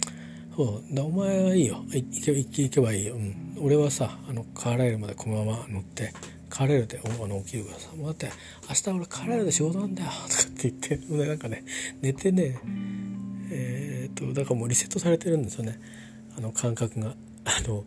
[0.57, 1.85] そうだお前はいいよ。
[1.89, 6.13] 行け行けばいいよ、うん、俺はさあのカーライルまでこのまま乗って
[6.49, 8.31] カーライルであの起きるからさもうだって
[8.69, 11.65] 明日俺カーライルで仕事なんだよとかって言ってでなんかね
[12.01, 12.59] 寝てね
[13.51, 15.81] えー、っとだからもうリセットされてるんですよね。
[16.37, 17.15] あの感覚が。
[17.45, 17.85] あの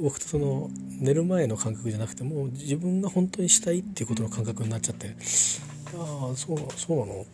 [0.00, 5.14] 僕とその寝る前の感覚じゃなくてもう自分が本当にしたいっていうことの感覚になっちゃって
[5.96, 7.26] 「ああそうそうなの？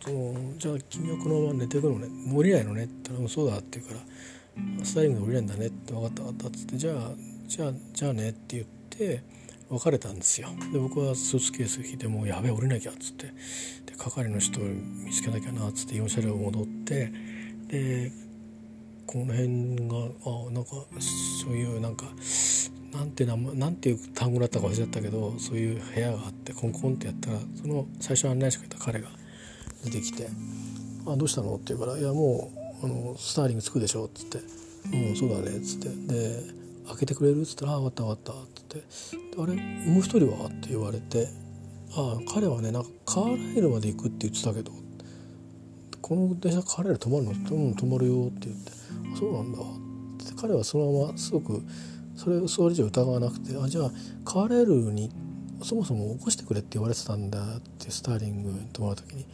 [0.57, 2.07] じゃあ君はこのまま寝てくのね？
[2.33, 3.95] 降りないのね」って言ったら「そうだ」って言うか
[4.79, 7.11] らスタイリング降りないんだねって分かった分かったっつってじゃあ
[7.47, 9.23] じゃあじゃあねって言って
[9.69, 10.49] 別れたんですよ。
[10.73, 13.33] で僕はスーツケース引いてもうやべえ降りなきゃっつってで
[13.97, 17.11] 係の人を見つけなきゃなっつって4車両戻って
[17.67, 18.11] で
[19.05, 20.71] この辺があなんか
[21.43, 22.05] そういうなんか
[22.97, 29.09] なんて名なんていう単語だったか忘れちゃったけどそういう部屋があってコンコンってやったらその最初案内してくれた彼が
[29.85, 30.27] 出てきて
[31.05, 34.39] 「あどうしたの?」って言うから「いやもうあのスターリングつくでしょ」っつって
[34.93, 36.43] 「うんそうだね」っつってで
[36.89, 38.35] 「開けてくれる?」っつったら「あ分かった分かった」っ
[38.89, 39.53] つって「あれ？
[39.91, 41.27] もう一人は?」って言われて
[41.95, 44.71] 「あ彼はねなんかカーライルまで行くって言ってたけど
[46.01, 48.71] この電車カーライル止まるの?」って「うん止まるよ」って言って
[49.19, 49.63] 「そうなんだ」っ
[50.27, 51.61] て彼はそのまますごく
[52.17, 53.91] それそれ以上疑わなくて「あじゃあ
[54.25, 55.09] カーライルに
[55.63, 59.25] そもそも起こしてくれ」って言われてたんだってスターリングに泊まる時に。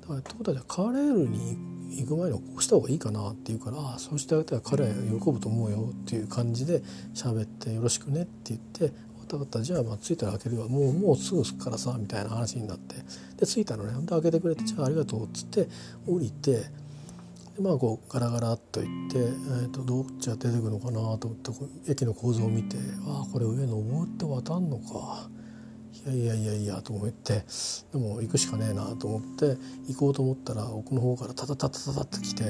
[0.00, 1.56] だからってことはじゃあカーレールに
[1.90, 6.82] 行く前に起こした方がいいかなって言うから「ああそうしてあげたら彼は喜ぶと思うよ」っていう感じで
[7.14, 8.92] 喋って「よろしくね」って言って
[9.30, 9.62] 「分かった。
[9.62, 10.68] じゃあまあ着いたら開けるわ。
[10.68, 12.96] もうもうすぐ着くからさ」みたいな話になって。
[13.36, 13.92] で着いたのね。
[14.00, 15.68] で開けてくれて「じゃあありがとう」っつって
[16.06, 16.64] 降りて
[17.60, 21.38] まあこうガラガラっと行って、えー、とどっちが出てくるのかなと思っ
[21.84, 25.28] て駅の構造を見て「ああこれ上登って渡んのか」
[26.06, 27.44] いやいやいやいやと思って
[27.92, 32.44] でも行くしかねえなと思って行こうと思ったら奥の方からタタタタタタって来て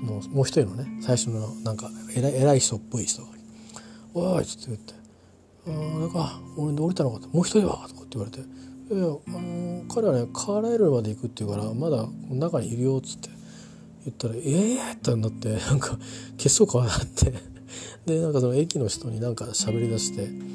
[0.00, 3.28] そのもう一人のね最初のなんか偉い偉い人っぽい人が
[4.14, 4.94] 「おい!」っつって言って
[5.66, 8.38] 「ああれか俺で降りたのか」って「もう一人は?」とかって言われて
[8.94, 13.30] 「いや、あの彼はねカーライルまで行くって言うからまだ中にいるよ」っつって
[14.04, 15.98] 言ったら「ええー!」ってなってなんか
[16.36, 17.32] 血相変わって
[18.06, 20.54] でなんかその駅の人になんか喋りだして。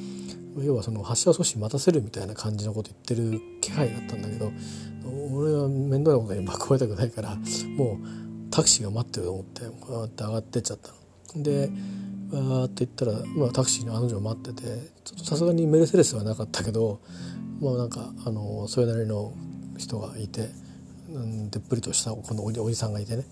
[0.57, 4.51] 要はその発車を少し待たせるみたいな感じのこと言ってる気配だったんだけど
[5.31, 7.35] 俺は面倒なことに巻き込まれたくないから
[7.77, 10.89] もうタクシーが待ってると思ってこうやって上がってっちゃった
[11.37, 11.43] の。
[11.43, 11.69] で
[12.31, 16.99] わーって言ったら、まあ、タクシーに案の定待っててちょっとさすがにメルセデスはなかったけど
[17.59, 19.33] まあなんかあのそれなりの
[19.77, 20.49] 人がいて、
[21.49, 23.23] でっぷりとしたこのおじさんがいてね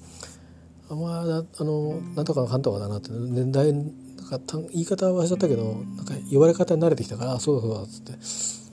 [0.89, 3.85] あまああのなんとかかんとかだなって年代なん
[4.27, 4.39] か
[4.71, 8.67] 言い方は忘れちゃったけどなんか言われ方に慣れてきたから「あそうだそうだ」っつって。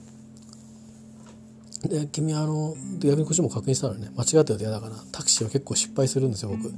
[1.85, 6.73] で君あの逆にこっちも確認したのね間違ってると嫌だからタクシーは結構失敗するんですよ僕。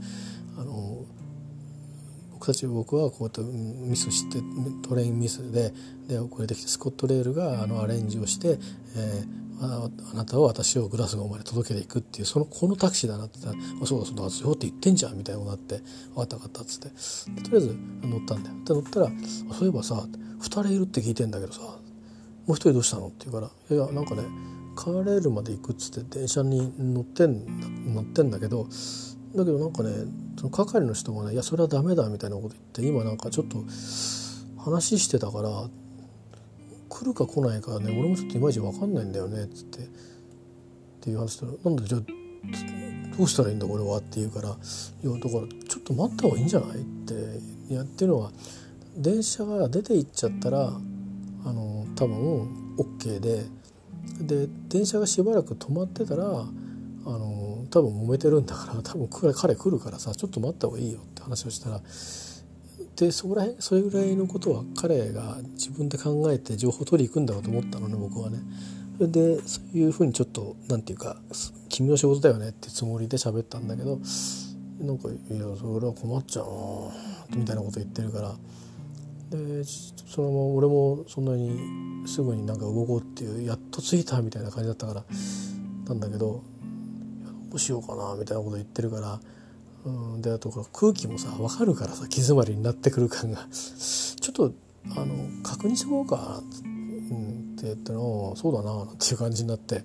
[2.68, 4.40] 僕はこうやってミスして
[4.88, 5.74] トレインミスで
[6.08, 8.58] で遅れてきてスコットレールがあのアレンジをして、
[8.96, 15.84] えー、あなたは私をグラスゴーまで届けていくっていうそのこのタクシーだなって言ったら「あそうだそうだそうって言ってんじゃん」みたいなことになって
[16.14, 18.56] 「分かった分かった」っつってとりあえず乗ったんだよ。
[18.66, 19.12] で乗ったら
[19.58, 20.08] 「そういえばさ
[20.40, 21.78] 2人いるって聞いてんだけどさも
[22.50, 24.24] う一人どうしたの?」って言うから「いやなんかね
[24.76, 28.68] カーレールまで行くっつって電車に乗ってん乗ってんだけど
[29.38, 29.92] だけどなんかね
[30.38, 33.64] その係の人がね「いやそれはダメだ」みたいなこと言って今なんかちょっと
[34.58, 35.70] 話してたから
[36.90, 39.84] 来るか来ないかね俺もちょっといまいち分かんないんだよねっつってっ
[41.02, 42.02] ていう話したら「なんでじゃあ
[43.18, 44.58] どうしたらいいんだ俺は」って言うから「いや
[45.14, 48.32] だからちょっと待った方がいいんじゃない?」ってやってるのは
[48.98, 50.80] 電車が出て行っちゃったら
[51.46, 53.46] あの多分 OK で
[54.22, 61.82] で電車がしばらく止まってたらあの多分揉めてるんだから多分彼来るからさちょっと待った方がいいよって話をしたら
[62.98, 68.40] でそこら辺それぐらいのことは彼が自分で考えて情報取りに行くんだろうと思ったのね僕はね。
[69.00, 71.22] でそういうふうにちょっと何て言うか
[71.70, 74.00] 「君の仕事だよね」ってつもりで喋ったんだけど
[74.80, 76.46] なんか「いやそれは困っちゃう
[77.30, 78.36] な」みたいなこと言ってるから
[79.30, 85.06] でそのまま俺もそんなにすぐになんか動こうっていうやっと着いたみたいな感じだったから
[85.88, 86.42] なんだけど
[87.52, 89.20] うしようかなみたいなこと言ってるから
[89.88, 93.48] うん、であと空気もさ分かるからさ気詰まりになってくる感が。
[93.50, 94.54] ちょっと
[94.96, 99.84] あの確認しようか、うん、って言ったのそうだなっていう感じになって。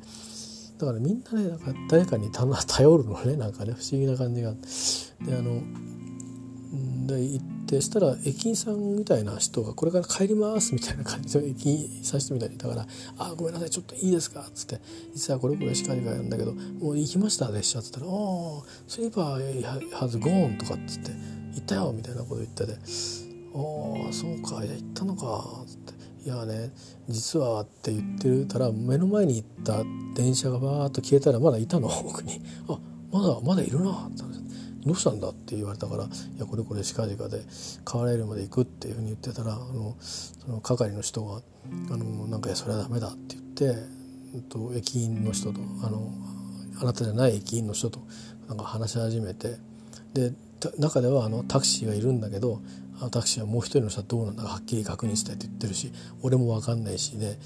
[0.79, 4.53] だからみんなねなんか誰かに頼るのねなんかね不思議な感じが。
[5.25, 5.63] であの
[7.07, 12.87] で行ってしたら駅員さんみたいな人がこれから帰りますみたいな感じで駅員さん人みたいにだから
[13.19, 14.81] 「あごめんなさいちょっといいですか」っつって
[15.15, 21.11] 「実はこれこれしかりがやんだけどもう行きました列車」っつったら「ああスリーパーハズゴーン」とかっつって
[21.55, 25.93] 「行ったよ」みたいなこと言ってて「ああそうかいや行ったのか」っつって
[26.25, 26.73] 「いやね
[27.09, 31.89] 実は」って言ってるたら目の前に行った電車がバーッと消えたらまだいたの？
[31.89, 32.79] 奥に「あ
[33.13, 34.23] まだまだいるな」って
[34.85, 37.45] どうしたんだ?」って言われたから「いやこれこれ近々で
[37.85, 41.43] 川原るまで行く」っていうふうに言ってたらあのその係の人が
[41.91, 43.83] 「あのなんかそれはダメだ」って言って、
[44.35, 46.13] えっと、駅員の人とあの
[46.81, 48.01] あなたじゃない駅員の人と
[48.49, 49.57] なんか話し始めて
[50.15, 50.33] で
[50.79, 52.61] 中ではあのタクシーがいるんだけど
[53.11, 55.93] タクシーはもう一人の人はどうなんだかはっきり確認したいって言ってるし
[56.23, 57.39] 俺も分かんないしで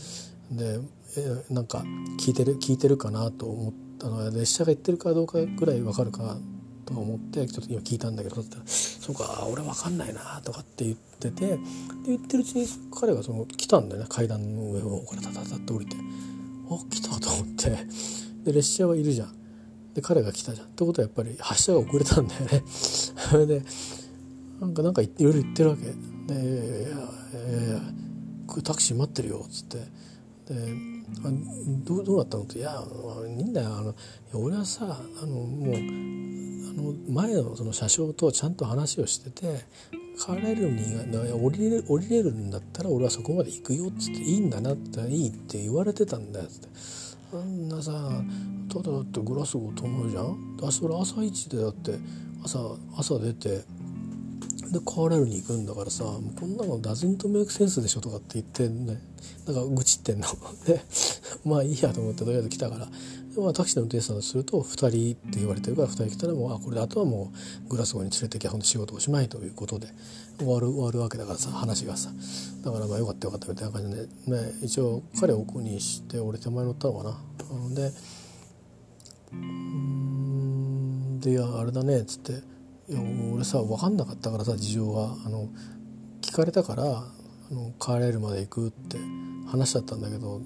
[0.50, 0.80] で
[1.16, 1.84] えなんか
[2.20, 6.36] 聞いてる聞いてるかなと思ったの列車が行ってるかどうかぐらい分かるか
[6.86, 11.58] と思ってちょっと今聞いたんだけど「そうか俺分かんないな」とかって言っててで
[12.06, 15.96] 言ってるうちに彼がその来たんだよね階段の上をこれタタタって降りて
[16.70, 17.76] 「あ来た」と思って。
[18.46, 19.34] で列車はいるじゃん。
[19.92, 20.68] で彼が来たじゃん。
[20.68, 22.62] ってことはやっぱり発車が遅れたんだよね。
[22.68, 23.62] そ れで
[24.60, 25.82] なんかなんかいろいろ言ってるわけ。
[25.82, 25.90] で
[26.32, 27.82] 「いやいやいや
[28.62, 29.78] タクシー待ってるよ」っつって。
[30.46, 31.30] であ
[31.84, 32.44] どどうなったの？
[32.44, 32.82] って「いや
[33.28, 33.76] いいんだよ。
[33.76, 33.94] あの
[34.34, 39.64] 俺はさあのもうあの前のその車掌とちゃんと話をしてて
[40.18, 40.82] 帰れるに
[41.32, 46.68] 降りれ降りれるんだったら俺はそこまで行くよっつっていいんだなっていいって言われてたんだよっつって。
[47.34, 48.22] あんなさ
[48.68, 50.56] ただだってグラスゴー泊まるじゃん？
[50.56, 51.98] だそれ朝一でだって
[52.44, 53.64] 朝朝出て
[54.72, 59.00] でカーレルに行くんだからさこんなのダズントメイクセンスでしょとかって言ってね。
[59.46, 60.26] なんか愚痴ってんの。
[60.66, 60.80] で
[61.44, 62.88] まあいいやと思ってとりあえず来たから。
[63.36, 67.32] まあ、タクシーの運転手さんとすると2人って言われてるから2人来たらもうあこれあとはも
[67.66, 69.88] うグラスゴーに連れてきゃほんと仕事おしまいということで。
[70.38, 72.10] 終わる終わるわけだからさ話がさ。
[72.62, 77.18] だからまあよかったよかったみたいな感じで、ね、一応彼を奥にして俺手前乗ったのかな。
[77.74, 77.92] で
[79.32, 82.42] うんで「いやあれだね」っつって
[82.88, 83.00] 「いや
[83.34, 85.16] 俺さ分かんなかったからさ事情が。
[85.24, 85.48] あの
[86.22, 87.06] 聞かれたからあ
[87.52, 88.98] の帰れるまで行くって
[89.46, 90.40] 話だったんだけど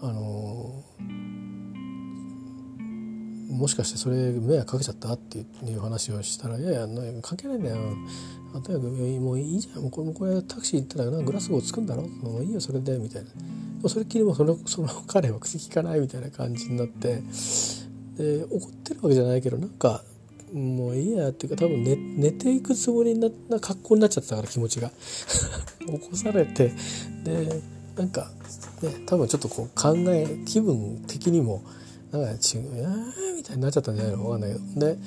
[0.00, 0.82] あの
[3.50, 5.42] もしかしてそれ迷惑かけちゃったってい
[5.74, 6.86] う話をしたら「いやいや
[7.22, 7.76] 関係ないんだよ」
[8.54, 9.82] あとにかくもういいじゃん。
[9.82, 12.08] もうこれこれタクシー行ったらなグラスゴーつくんだろ？
[12.08, 12.98] もういいよそれで。
[12.98, 13.88] みたいな。
[13.88, 17.22] それっきりもそのその彼は口聞かないみたいな感じになって。
[18.16, 20.02] で怒ってるわけじゃないけどなんか
[20.52, 23.28] もういいやっていうか多分寝寝ていくつもりな
[23.60, 24.90] 格好になっちゃったから気持ちが。
[25.86, 26.72] 起こされて
[27.24, 27.62] で
[27.96, 28.30] なんか
[28.82, 31.62] ね多分ちょっとこう考え気分的にも
[32.10, 34.24] なんか違うえーみたいになっちゃったんじゃないの？
[34.24, 34.86] か分かんないけど。
[34.86, 34.98] で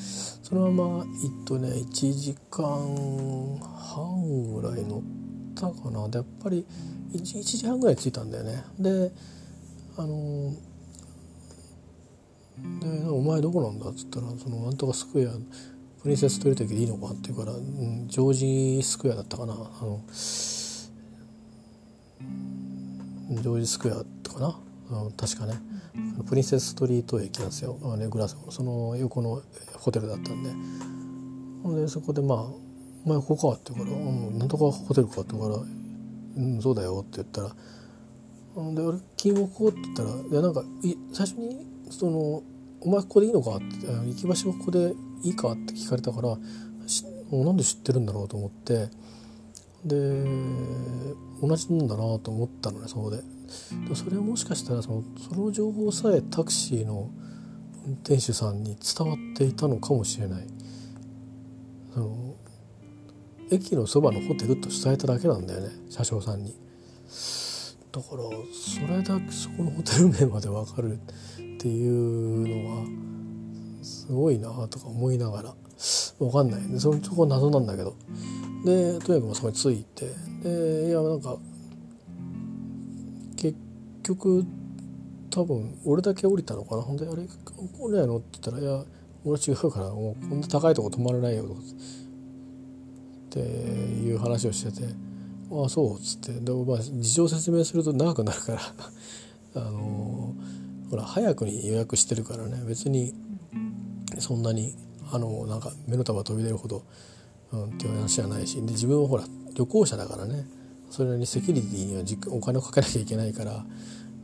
[0.43, 5.01] そのままえっとね1時間半ぐらい乗っ
[5.55, 6.07] たかな。
[6.09, 6.65] でやっぱり
[7.13, 8.63] 1, 1時半ぐらい着いたんだよね。
[8.79, 9.11] で
[9.97, 10.53] あの
[12.81, 15.31] で「お前どこなんだ?」っつったら「そのなんとかスクエア
[16.01, 19.53] プリンセストリート駅でいいのか?」って言うから、ジョージスクエアだったかな？
[19.53, 20.01] あの
[23.31, 24.59] ジョージスクエアとかな、
[25.03, 25.53] うん、確かね
[26.27, 29.41] プリンセスストリート駅なんですよ、あね、グラスその横の
[29.77, 30.51] ホテルだったんで
[31.63, 32.39] ほんでそこでまあ
[33.05, 34.01] 「お前ここか?」って言うから「う
[34.33, 35.55] ん、なんとかホテルか?」って言うから
[36.37, 37.49] 「うんそうだよ」って言ったら
[38.73, 42.43] 「で俺金をここ?」って言ったら「いやなんかい最初にその
[42.81, 46.37] 「お前ここでいいのか?」って「行き場所はここでいいか?」って聞かれたから
[47.31, 48.89] なんで知ってるんだろうと思って
[49.85, 50.25] で
[51.41, 53.21] 同じなんだなと思ったのねそこで。
[53.95, 57.09] それはもしかしたらそのその情報さえタクシーの
[57.87, 60.45] 運転手さんに伝わっていたのかもしれない
[61.91, 62.35] その
[63.49, 66.53] 駅のそばのホテルと伝えただけなんだよね車掌さんに
[67.91, 68.23] だから
[68.53, 70.99] それだけそこのホテル名まで分かる
[71.59, 72.85] っていうのは
[73.83, 75.53] すごいなとか思いながら
[76.17, 76.61] 分かんない。
[76.69, 77.95] でそのとこ謎なんだけど。
[78.63, 80.09] でとにかくそこに着いて。
[80.41, 81.37] でいやなんか
[83.35, 83.57] 結
[84.03, 84.45] 局
[85.29, 86.81] 多分俺だけ降りたのかな？
[86.81, 87.23] ほんで「あれ
[87.77, 88.85] 降りないの?」って言ったら「いや
[89.25, 91.63] 俺違うからもうこんな高いとこ止まれないよ」とかっ
[93.31, 93.39] て。
[93.39, 94.87] いう話をしてて
[95.51, 96.31] 「ああそう」っつって。
[96.39, 98.61] でまあ事情説明すると長くなるから。
[99.55, 100.08] あの
[100.89, 102.61] ほら早くに予約してるからね。
[102.67, 103.13] 別に
[104.17, 104.75] そんなに
[105.11, 106.83] あのなんか目の束飛び出るほど、
[107.51, 108.55] うん、っていう話じゃないし。
[108.55, 109.23] で自分はほら
[109.55, 110.45] 旅行者だからね。
[110.89, 113.63] それなりにセキュリティにはお金をかけなきゃいけないから、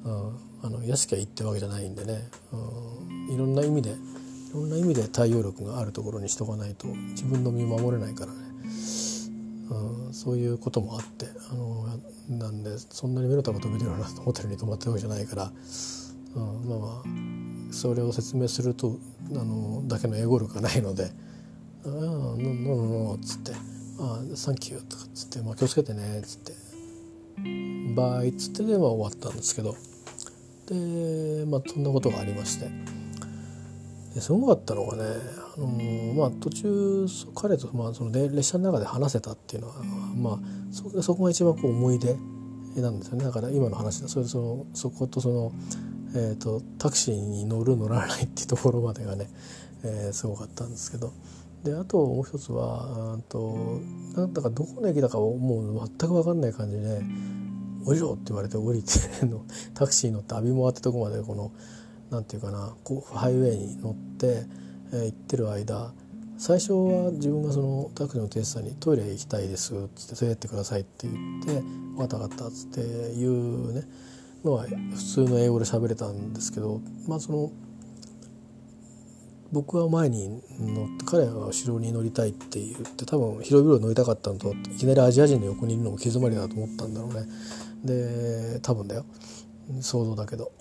[0.03, 3.93] うん、あの安きゃいいってわけじゃないんでね、うん、いろんな意味でい
[4.53, 8.39] ろんな意味で対応力があるところにしとかないと自分の身を守れないからね、
[9.69, 11.87] うん、そういうこともあってあの
[12.29, 15.51] なんでそんなに目の玉飛び出るようなホテルに泊まってるわけじゃないから、
[16.35, 18.97] うん、まあまあそれを説明すると
[19.31, 21.05] あのだけの英語力がないので
[21.85, 23.51] 「ああノーノーノー」っつって
[23.99, 26.53] 「ああサンキュー」とかっつって「まあ、気をつけてね」っつって
[27.95, 29.75] 「バイ」っつってで、まあ、終わったんですけど
[30.67, 32.69] でまあそんなことがありまして
[34.15, 35.03] ですごかったのがね、
[35.57, 37.05] あの、まあ、途中
[37.35, 39.75] 彼と、まあ、その列車の中で話せたっていうのは、
[40.15, 40.39] まあ、
[40.71, 42.15] そそこが一番こう思い出
[42.81, 43.25] なんですよね。
[43.25, 44.07] だから今の話だ。
[44.07, 45.51] それそのそことその、
[46.15, 49.29] えーと、タクシーに乗る乗らないっていうところまでがね、
[49.83, 51.11] えー、すごかったんですけど。
[51.65, 53.81] であともう一つはと
[54.15, 55.31] なんだかどこの駅だかも
[55.83, 57.01] う全く分かんない感じで
[57.83, 59.43] 降りろって言われて降りての
[59.73, 61.51] タクシーに乗って阿炎回ってとこまでこの
[62.11, 64.43] 何て言うかなこうハイウェイに乗って、
[64.93, 65.91] えー、行ってる間
[66.37, 71.61] 最初は自分がそのタクシーの運転手さんに「トイレ行きたいです」っつって「連れてってください」って言って
[71.97, 73.83] 「分かった分かった」っつって言うね。
[74.45, 77.51] のは普通の英語で喋れたんですけどまあその
[79.51, 87.21] 僕は前に乗って彼は後ろに乗りたいって言って多分広々乗りたかったのといきなりアジア人の横にいるのも気詰まりだと思ったんだろうね。
[87.85, 89.05] で多分だよ。
[89.81, 90.51] 想像だけど。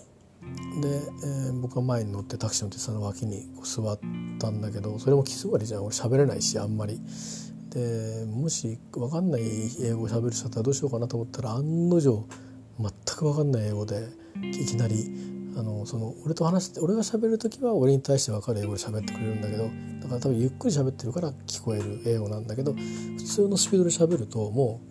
[0.81, 3.99] で、えー、僕は前に乗ってタクシーの手さんの脇に座っ
[4.39, 5.85] たんだけどそれも気詰まりじゃん。
[5.85, 7.01] 俺喋れないしあんまり。
[7.71, 9.41] でもし分かんない
[9.81, 12.25] 英語を喋る人だったらどうしようかなと思ったら案の定
[12.79, 14.07] 全く分かんない英語で
[14.41, 15.11] いきなり
[15.57, 19.63] あのその俺と話して俺が喋る時は俺に対して分かる英語で喋ってくれるんだけど
[20.01, 24.81] だから多分ゆっくり喋ってるから聞こえる英語なんだけど普通のスピードで喋るとも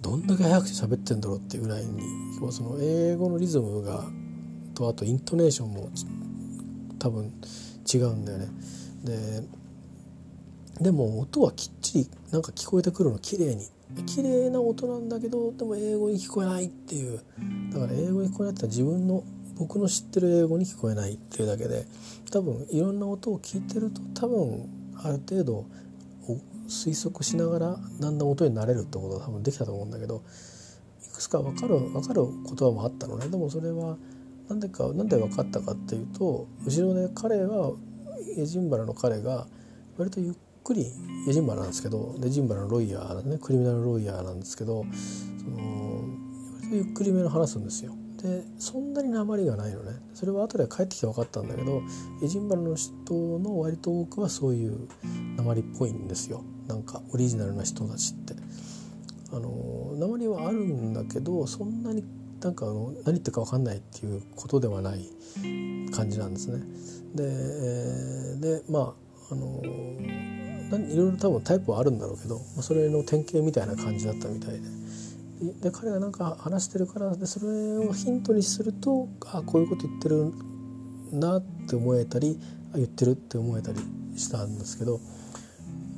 [0.00, 2.02] うどんだけ早く喋ってんだろうっていうぐらいに
[2.50, 4.04] その英語のリズムが
[4.74, 5.90] とあとイントネーションも
[6.98, 7.32] 多分
[7.92, 8.46] 違うんだよね。
[9.04, 9.42] で
[10.80, 13.66] でも音はきっちりなんか聞こえてくるの綺麗に
[14.06, 17.20] 綺麗な音なんだけどでも英語に聞こえないっていう。
[17.72, 19.24] だから英語に聞こえないって自分の
[19.58, 21.84] 僕の知ってる英語に聞こえないっていうだけで
[22.30, 25.66] 多分いろんな音を聞いてると多分ある程度
[26.68, 30.22] 推測しながらだんだん音になれるってことが多分できたと思うんだけど
[31.02, 33.28] いくつか分かる分かる言葉もあったのね。
[33.28, 33.96] でもそれは
[34.48, 37.72] 何でか何で分かったかっていうと後ろで彼は
[38.36, 39.46] エジンバラの彼が
[39.96, 40.34] 割とゆっ
[40.68, 40.92] くり
[41.26, 44.84] エジンバラなんですけどエジンバラのロイヤーなんねクリミナルロイヤーなんですけど
[45.42, 46.04] その
[46.70, 47.94] ゆっくりめの話すんですよ。
[48.22, 51.82] でそんなに鉛がないのねそれは後で帰ってきて分かったんだけど
[52.20, 54.88] エジンバラの人の割と多くはそういう
[55.36, 58.34] 鉛っぽいんですよなんかオリジナルな人たちって。
[59.30, 62.02] あの鉛はあるんだけどそんなに
[62.40, 65.06] なんかあの何言ってるか分かんないっていうことではない
[65.92, 66.62] 感じなんですね。
[67.14, 68.94] で,、え、でま
[69.30, 69.62] ああの
[70.76, 74.78] いろいろ多分タイプはあるんだろうけど、まあ、それの典型みたいな感じだったみたいで。
[75.62, 80.32] で彼がなんか話してるからでそれをヒントにするとあこういうこと言ってる
[81.12, 82.40] なって思えたり
[82.74, 83.78] 言ってるって思えたり
[84.16, 85.00] したんですけど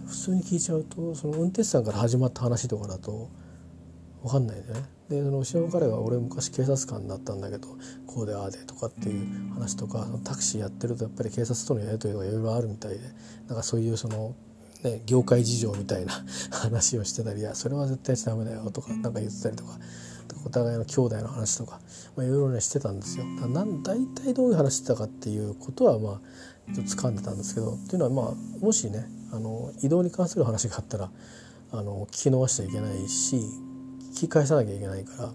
[0.07, 3.31] 普通に聞いちゃうとその運転手さんから始まった話とかだと
[4.23, 4.83] 分かんないよね。
[5.09, 7.69] でその後ろの彼は俺昔警察官だったんだけど
[8.07, 13.01] こうでああでとかっていう話とかタクシーやってるとやっぱり警察とのやり取りとかいろいろあるみたいで
[13.49, 14.35] なんかそういうその
[14.83, 19.79] ね、業界事情みたいな 話をしてたり「いやそれは絶対しちゃダメだよ」とか何か言ってたりとか
[20.45, 21.81] お互いの兄弟の話とか、
[22.17, 23.25] まあ、いろいろねしてたんですよ。
[23.25, 26.21] なん大体どういう話してたかっていうことはま
[26.69, 31.11] あちょっと掴んでたんですけどっていうのはまあもしねあの移動に関する話があったら
[31.73, 33.37] あの聞き逃しちゃいけないし
[34.13, 35.33] 聞き返さなきゃいけないから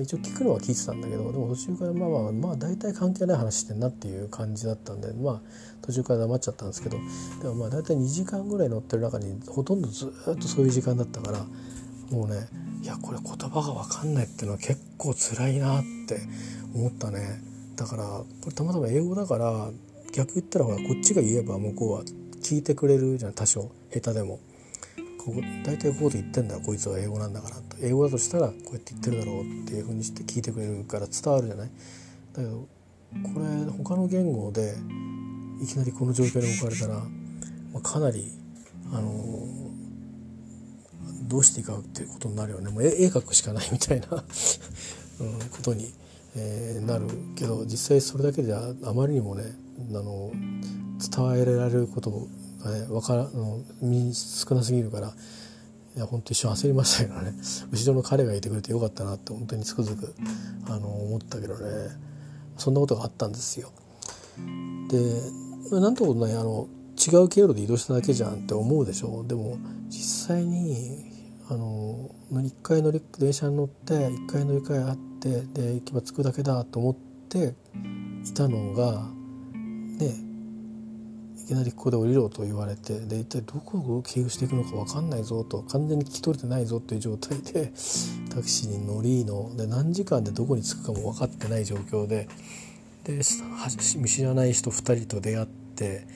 [0.00, 5.40] 一応聞くのは聞いてたんだけどでも途中からまあまあまあ大体関係ない話してんなっていう感じだったんでまあ
[5.82, 6.98] 途中から黙っちゃったんですけど
[7.42, 11.46] でもまあ大体2時間ぐらい乗ってる中にほとんどずっとそういう時間だったから
[12.10, 12.48] もうね
[12.82, 16.20] いやこれ言葉が分かんないっていうのは結構辛いなって
[16.74, 17.40] 思ったね。
[17.76, 19.70] だからこれたまたま英語だから
[20.12, 22.02] 逆言ったらほらこっちが言えば向こうは
[22.42, 23.70] 聞いてくれるじゃん多少。
[23.92, 24.38] 下手でも。
[25.24, 31.70] ここ大体こういうこと言ってんだこいつは英語なんだから英語だとしたらこうやって言ってるだろうっていうふうにして聞いてくれるから伝わるじゃない？
[32.34, 32.68] だけど
[33.32, 34.74] これ他の言語で
[35.62, 37.04] いきなりこの状況に置かれたら、ま
[37.78, 38.32] あ、かなり
[38.92, 39.46] あの
[41.28, 42.70] どうしていいかっていうことになるよね。
[42.70, 44.06] もう絵描くしかないみたいな
[45.20, 45.92] うん、ことに、
[46.34, 47.06] えー、なる
[47.36, 49.44] けど実際それだけではあまりにもね
[49.90, 50.32] あの
[50.98, 52.26] 伝えられること
[52.64, 53.60] がね分からの
[54.12, 55.14] 少なすぎるから
[55.96, 57.32] いや本当一瞬焦りましたけどね。
[57.70, 60.14] 後ろの彼がいてくれてよかったなって本当につくづく
[60.68, 61.90] あの思ったけどね。
[62.56, 63.70] そんなことがあったんですよ。
[64.88, 71.12] でなんとことないあの違う経路で移動しただけじゃんって思うでしょでも実際に
[71.48, 76.94] あの1回乗り電車に乗って1回乗り換えあってで行けば着くだけだと思っ
[77.28, 77.54] て
[78.24, 79.08] いたのが
[79.98, 80.33] ね
[81.44, 87.70] いきなりここで降りろと言われてで一体どこを経由していくのか分かんないぞと完全に聞き取れてないぞという状態で
[88.30, 92.28] タクシーに乗りので何時間でどこに着くかも分かってない状況で
[93.04, 93.20] で
[93.98, 96.06] 見知らない人2人と出会って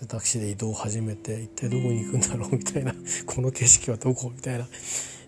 [0.00, 2.94] でタクシーで移動を始めて一体どこに行くんだろうみたいな
[3.26, 4.66] この景色はどこみたいな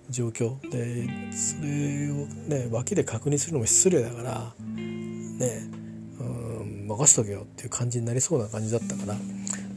[0.09, 0.59] 状況。
[0.71, 5.82] でそれをね脇で確認するのも失礼だからねうん
[6.83, 9.15] 任しとけよっていう感じになりそうな感じだったから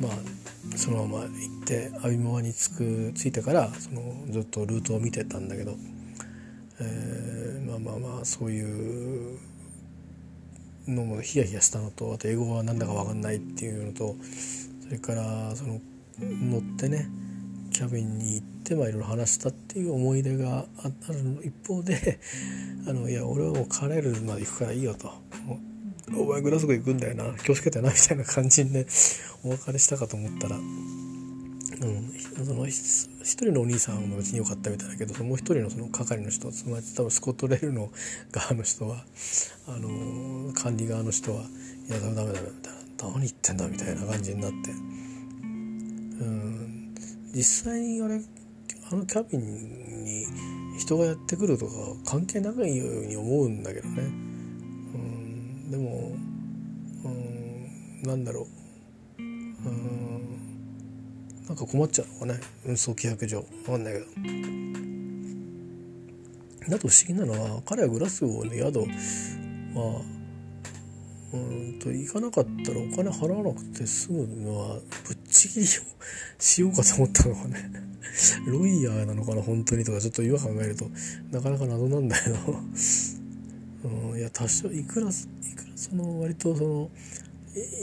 [0.01, 5.75] まあそのまま行って阿炎川に着く着いてからそのずっとルートを見てたんだけど、
[6.79, 9.39] えー、まあまあまあそういう
[10.87, 14.15] のもヒヤヒヤしたのとあと英語は何だか分かんないっていうのと
[14.83, 15.79] それからその
[16.19, 17.09] 乗ってね
[17.71, 22.19] キャビンに行ってまあいろいろ話したっていう思い出がある一方で
[22.87, 25.24] あのいや俺はもうカレールまで行くからいいよと。
[26.13, 28.85] お前グラスゴー行くんだよな気をつけてなみたいな感じにね
[29.43, 32.11] お別れしたかと思ったら、うん、
[32.45, 37.89] その一人のお兄さんは別に良かったみたいだけどもう一人のその係の人つまり多分スコットレールの
[38.31, 39.03] 側の人は
[39.67, 41.41] あの管理側の人は
[41.89, 44.71] 「いやダメダメダメ」みたいな「何言ってんだ」みたいな感じになって。
[44.71, 46.95] うん
[47.33, 48.21] 実際にあれ
[48.89, 50.25] あのキャビンに
[50.79, 51.71] 人がやってくるとか
[52.05, 54.34] 関係ないように思うんだけどね。
[55.69, 56.15] でも
[57.03, 58.47] うんなんだろ
[59.17, 59.21] う。
[59.21, 59.95] うん
[61.47, 62.39] なんか困っちゃうのかね。
[62.65, 63.41] 運送規約上。
[63.41, 64.05] 分かんないけど。
[66.71, 68.79] だと不思議なのは彼はグラスゴーの宿
[69.77, 70.01] は
[71.33, 75.67] うんと行かなかったらお金払わなくて済むのはぶっちぎりを
[76.39, 77.71] しようかと思ったのがね。
[78.47, 80.89] ロイヤーなのかな本当にとかちょっと今考えると
[81.31, 82.37] なかなか謎なんだけど。
[83.85, 86.89] うん、いや多少いくらいくらその割とその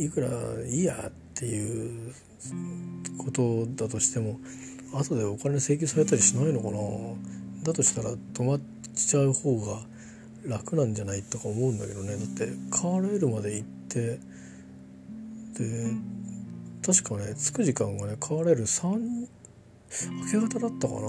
[0.01, 0.29] いくら
[0.67, 2.13] いいやっていう
[3.19, 4.41] ことだとしても
[4.93, 6.79] 後でお金請求されたりしないのかな。
[7.63, 8.61] だとしたら止まっ
[8.95, 9.81] ちゃう方が
[10.45, 12.17] 楽なんじゃないとか思うんだけどね。
[12.17, 14.19] だってカーレールまで行って
[15.55, 15.87] で
[16.85, 19.29] 確かね着く時間がねカーレール3
[20.25, 21.01] 明け方だったかな。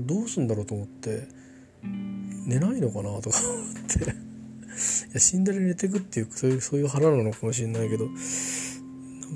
[0.00, 1.41] どうすんだろうと思って。
[1.82, 4.32] 寝ないのかなとか思って。
[5.12, 8.16] いや死んだら寝てくっていうそういうそういう腹なのかもしれないけどなん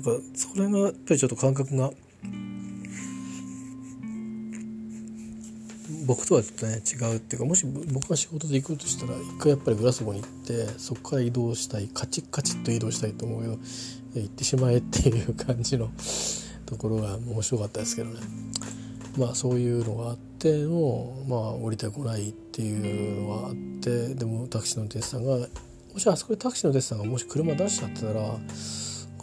[0.03, 1.91] かそれがやっぱりちょっと感覚が
[6.05, 13.57] 僕とはちょっとね違うっていうかもし僕が仕事で行くとしたら一回やっぱりグラスゴーに行ってそこから移動したいカチッカチッと移動したいと思うけど
[14.15, 15.91] 行ってしまえっていう感じの
[16.65, 18.19] ところが面白かったですけどね。
[19.17, 25.47] まあそういうのがあってのまあ降りてこないっていうのがあってでもタクシーの運転手さんが
[25.93, 28.21] もしあそこでタクシーの運転手さんがもし車出しちゃってたら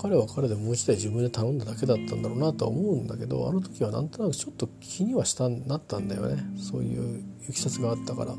[0.01, 6.43] 彼は彼でもう一台自分で頼んだだけだったんだろうなとは思うんだけどあの時はなんとなくちょっと気にはしたなったんだよね。
[6.59, 8.35] そういういきさつがあったから。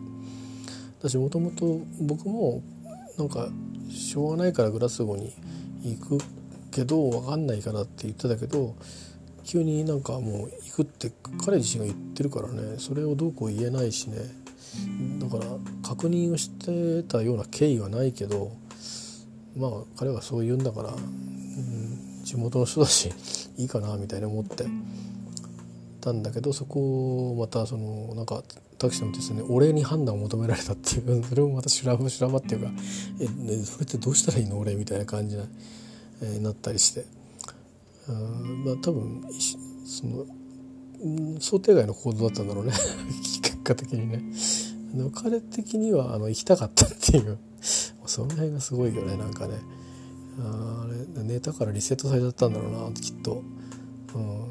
[0.99, 2.63] 私もともと僕も
[3.17, 3.49] なんか
[3.89, 5.33] しょうがないからグラスゴーに
[5.83, 6.17] 行く
[6.71, 8.75] けど分かんないからって言ってたけど
[9.45, 11.11] 急になんかもう行くって
[11.45, 12.77] 彼自身が言ってるからね。
[12.79, 14.17] それをどうこう言えないしね。
[15.19, 15.45] だから
[15.83, 18.51] 確認をしてたような経緯はないけど
[19.55, 23.09] まあ彼はそう言うんだから、うん、地元の人だし
[23.57, 24.65] いいかなみたいに思って。
[26.01, 28.43] たんだけどそこをまたそのなんか
[28.77, 32.71] タクシーの運転手にお礼に判断を求められたっていうそれもまた修羅場修羅場っていうか
[33.19, 35.43] え、ね、それってどうしたらいいの俺みたいな感じに、
[36.21, 37.05] えー、なったりして。
[38.07, 39.23] あまあ多分
[39.85, 40.25] その
[41.39, 42.73] 想定外の行動だったんだろうね。
[43.41, 44.23] 結果的にね。
[45.13, 47.37] 彼的にはあの行きたかったっていう。
[48.05, 49.55] その辺がすごいよねなんかね。
[50.39, 50.87] あ
[51.17, 53.41] れ寝たからリセットされちゃったんだろうなきっと、
[54.13, 54.45] うん、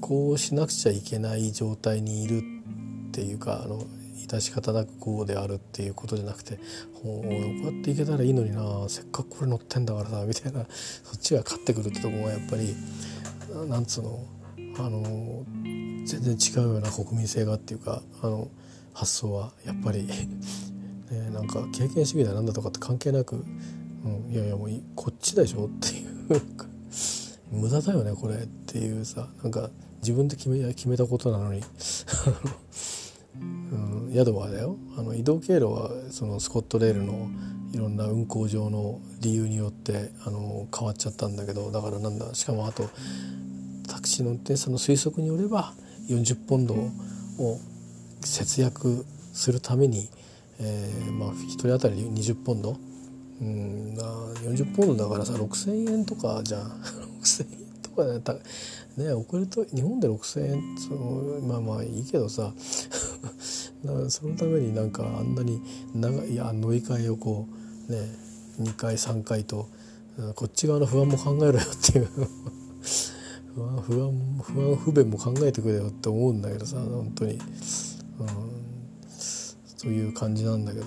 [0.00, 2.38] こうしなくちゃいけない状態にいる
[3.08, 3.84] っていうかあの
[4.26, 6.58] 致し方なくこうであるっていうことじゃなくて
[7.02, 7.32] こう
[7.64, 12.74] やっていけたらいいのになせっかくこれ乗ってんだからさみたいなそっちが勝ってくるってとこがやっぱり
[13.68, 14.24] なんつうの
[14.78, 18.48] あの全然違うような国民性がっていうかあの
[18.92, 20.06] 発想はやっぱり
[21.06, 23.44] ね、なんか経験主義だなんだとかって関係なく
[24.06, 26.40] うん、いやいやもうこっちでしょっていう
[27.50, 29.70] 無駄だよねこれっていうさなんか
[30.00, 31.60] 自分で決め決めたことなのに、
[33.72, 33.74] う
[34.05, 34.76] ん、宿はだよ。
[34.96, 37.28] あの移動経路はそのスコットレールの
[37.72, 42.88] いろんな運行上の理由によってあの変わっちゃったんだけどだからなんだしかもあと
[43.88, 45.74] タクシーの運転手さんの推測によれば
[46.08, 46.90] 40ポンドを
[48.22, 50.08] 節約するために、
[50.60, 52.76] えー、まあ1人当たり20ポンド？
[53.40, 53.94] うん
[54.44, 56.62] 40ポンドだからさ6,000円とかじゃん。
[57.20, 58.34] 6,000円とかねた
[58.96, 62.54] ね遅れと日本で6,000円そのまあまあいいけどさ。
[63.92, 65.60] らそのためになんかあんなに
[65.94, 67.48] 長いや乗り換えをこ
[67.88, 67.98] うね
[68.60, 69.68] 2回3回と
[70.34, 72.08] こっち側の不安も考えろよっていう。
[73.54, 77.40] 不安不安不安不便も考えてくれよって思うんだけどさ本当に、うん、
[79.08, 80.86] そういう感じなんだけど。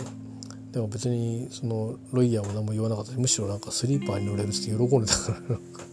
[0.71, 5.89] でも別にそのロイヤーも何も言わなかったしむしろなんかスリーパーに乗れるって喜んでたからなんか。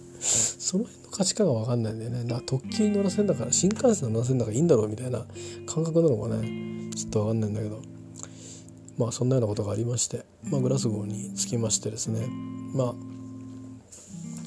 [0.67, 2.25] その辺の価値観が分かんないんだよね。
[2.25, 5.25] な特急に乗らせんだから新幹線乗らせんだからいいんだろうみたいな
[5.65, 6.76] 感覚なのかね。
[6.97, 7.83] ちょっと分かんないんだけど
[8.99, 12.27] まあそんなようなことがありまして、まあ、グラスゴーに着きましてですね
[12.75, 12.95] まあ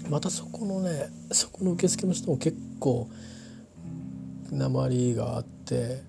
[0.10, 3.08] またそこのねそこの受付の人も結構
[4.52, 6.02] 鉛があって、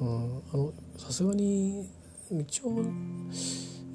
[0.00, 1.88] うん、あのさすがに
[2.32, 2.84] 一応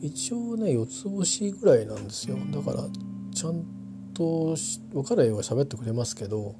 [0.01, 2.37] 一応ね四つ星ぐらいなんですよ。
[2.51, 2.87] だから
[3.35, 3.65] ちゃん
[4.13, 4.55] と
[4.93, 6.53] 分かる英語は喋ってくれますけどやっ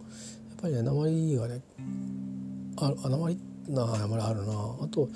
[0.62, 1.62] ぱりね鉛がね
[2.78, 5.10] あ鉛ってな鉛あるなあと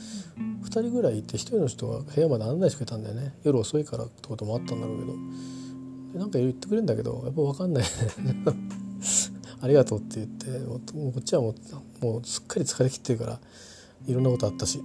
[0.64, 3.34] 2人ぐらいいて1人の人が部屋まで案内してくれたんだよね。
[3.44, 5.14] 夜遅いからってこともあったんだろうけど。
[6.14, 7.84] でなんか言ってくれるんだけどやっぱ分かんない。
[9.62, 11.56] ありがとうって言ってこっちはも
[12.02, 13.40] うもうすっかり疲れきってるから
[14.08, 14.82] いろんなことあったし。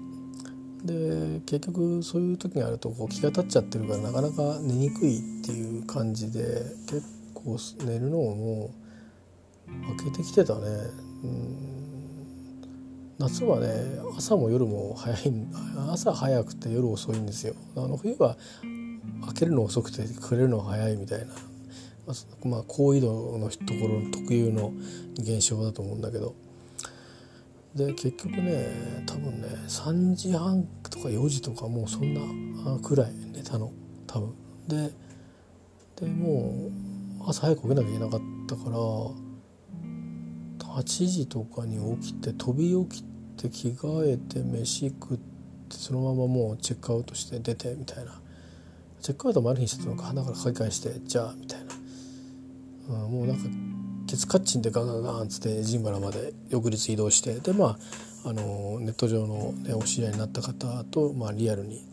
[0.84, 7.02] で結局そういう時があるとこう気が立っちゃってるからなかなか寝にくいっていう感じで結
[7.34, 8.70] 構寝るのをも
[9.66, 10.60] う開けてきてたね。
[11.24, 11.77] うん。
[13.18, 13.68] 夏はね
[14.16, 15.32] 朝も夜も早い
[15.90, 17.54] 朝早くて夜遅いんですよ。
[17.76, 18.36] あの冬は
[19.26, 21.26] 開けるの遅くてくれるの早いみたいな。
[22.44, 24.72] まあ高緯度のところの特有の
[25.18, 26.34] 現象だと思うんだけど。
[27.74, 33.72] で結局ね多分ね3時半とか4時とかもうそんなくらい寝たの。
[34.06, 34.34] 多分。
[34.68, 34.92] で
[35.96, 36.70] でも
[37.20, 38.78] う朝早く起きなきゃいけなかったから
[40.78, 43.07] 8時とかに起きて飛び起き
[43.38, 48.20] て着替えて飯食ってそのままもうチェックアウトして出てみたいな。
[49.00, 51.60] チェックアウトもある日にしてたのかだから書き換えしてじゃあみたい
[52.88, 53.44] な、うん、もうなんか
[54.06, 57.78] ケツカッチンでガンガンガンっつってジンバラまで翌日移動してでま
[58.24, 61.84] ああのネット上の、ね、お知り合いになった方と、まあ、リアルに、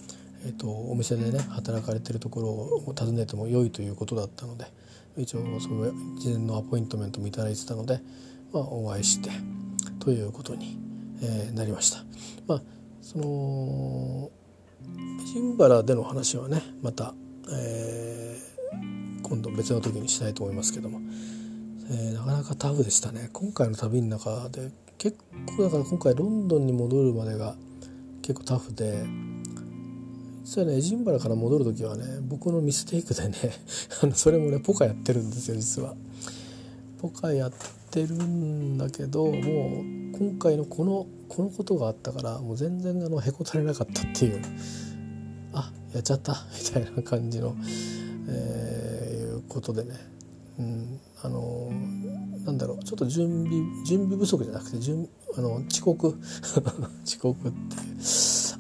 [0.44, 4.66] えーと、お店でね働かれてるところを訪ねても良いということだったので
[5.18, 8.02] 一応その事前のアポイントメントも頂いてたので、
[8.52, 9.30] まあ、お会いして
[10.00, 10.78] ということに、
[11.22, 12.04] えー、なりました。
[12.48, 12.62] まあ
[13.02, 14.32] その
[15.34, 17.14] ジンバラでの話はねまた、
[17.52, 21.00] えー、今度別の時にしたいと思いますけども。
[21.88, 25.18] えー、なかなかタフでしたね今回の旅の中で結
[25.56, 27.56] 構だから今回ロンドンに戻るまでが
[28.22, 29.06] 結構タフで
[30.44, 33.36] 実はねエジンバラから戻る時はね僕のミステイクでね
[34.02, 35.96] あのそれもねポカやってるんですよ実は。
[37.00, 37.52] ポカやっ
[37.92, 44.42] てるんだけどもう今回のこのこのことがあったからもう全然あのへこたれなかったっていう。
[45.54, 47.56] あやっちゃったみたいな感じの、
[48.28, 49.96] えー、いうことでね、
[50.60, 51.70] うん、あの
[52.46, 55.08] なんだろうちょっと準備準備不足じゃなくて準
[55.38, 56.16] あの遅刻。
[57.06, 57.58] 遅刻って。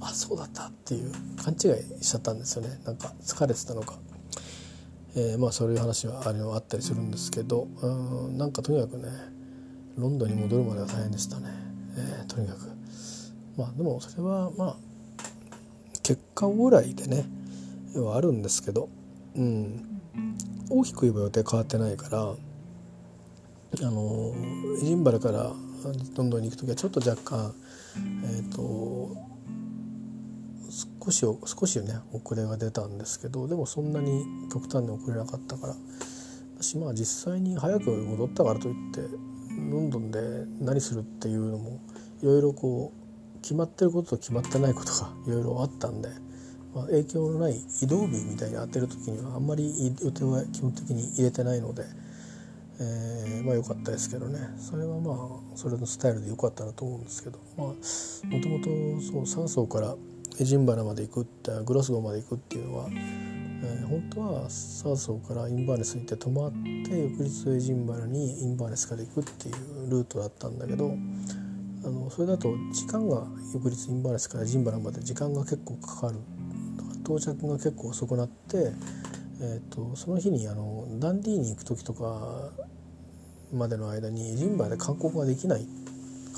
[0.01, 2.81] あそうだったっていう勘違いしちゃったんですよね。
[2.85, 3.97] なんか疲れてたのか、
[5.15, 7.87] えー、まあそういう話はあれはあったりするんですけどう
[8.31, 9.34] んなんかとにかくね
[9.97, 11.49] ロンドンに戻るまでは大変でしたね、
[11.97, 12.71] えー、とにかく。
[13.57, 14.75] まあでもそれはまあ
[16.03, 17.25] 結果オーライでね
[17.95, 18.89] はあるんですけど
[19.35, 19.95] うん。
[20.69, 22.21] 大きく言えば予定変わってないから
[23.87, 24.33] あの
[24.81, 25.51] エジンバラから
[26.15, 27.53] ロンドンに行く時はちょっと若干
[28.23, 29.15] えっ、ー、と
[31.03, 35.75] 少し少しね遅れが出たんですけどでもそんなに極端に遅れなかったから
[36.59, 39.01] 私まあ実際に早く戻ったからといって
[39.57, 40.19] ロンドンで
[40.59, 41.79] 何するっていうのも
[42.21, 46.09] いろいろこう決まってることと決まってないことがいろいろあったんで、
[46.73, 51.83] まあ、影響のない移動日みたいに当てる時にはあんまり予定は基本的に入れてないので。
[52.77, 55.17] えー、まあ良かったですけどねそれはまあ
[55.55, 57.73] それのスタイルで良かったなと思うんですけどまあも
[58.41, 59.95] ともと3層から
[60.39, 62.89] エジンバラまで行くってグラスゴーまで行くっていうのは、
[63.65, 66.57] えー、本当はサウソーからインバーネス行って泊まって
[67.01, 70.95] 翌日エジンバラにインバーネスから行くっていうルートだったんだけど
[71.83, 76.19] あのそれだと時間が翌日インバーネスからジンバラまで時間が結構かかる
[77.03, 78.71] 到着が結構遅くなって、
[79.41, 82.51] えーと、その日にあのダンディーに行く時とか
[83.53, 85.67] までの間にジンバラで観光ができない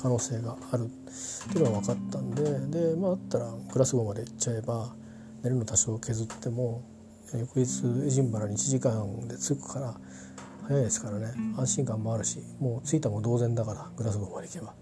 [0.00, 2.42] 可能性があるっていうのが分かったんで
[2.92, 4.94] で、まあ、あったらグラスゴーまで行っちゃえば
[5.42, 6.82] 寝るの多少削っても
[7.36, 9.94] 翌日エジンバラに1時間で着くから
[10.66, 11.34] 早いですからね。
[11.56, 14.74] 安心感もあるしもう着いたも同然だからグラスゴーまで行けば。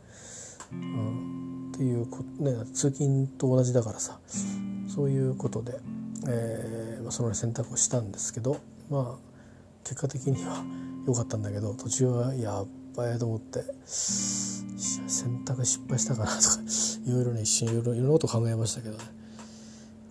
[0.73, 4.19] うん、っていうこ、ね、通勤と同じだからさ。
[4.89, 5.79] そういうことで、
[6.29, 9.39] えーまあ、その選択をしたんですけどまあ
[9.85, 10.65] 結果的には
[11.07, 12.67] 良かったんだけど途中はやっ
[12.97, 16.59] ばいと思って選択失敗したかなとか
[17.07, 19.05] いろいろね一瞬いろいろいろなこと考えましたけどね。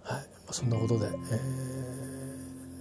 [0.03, 1.15] はい、まあ、そんなことで、えー、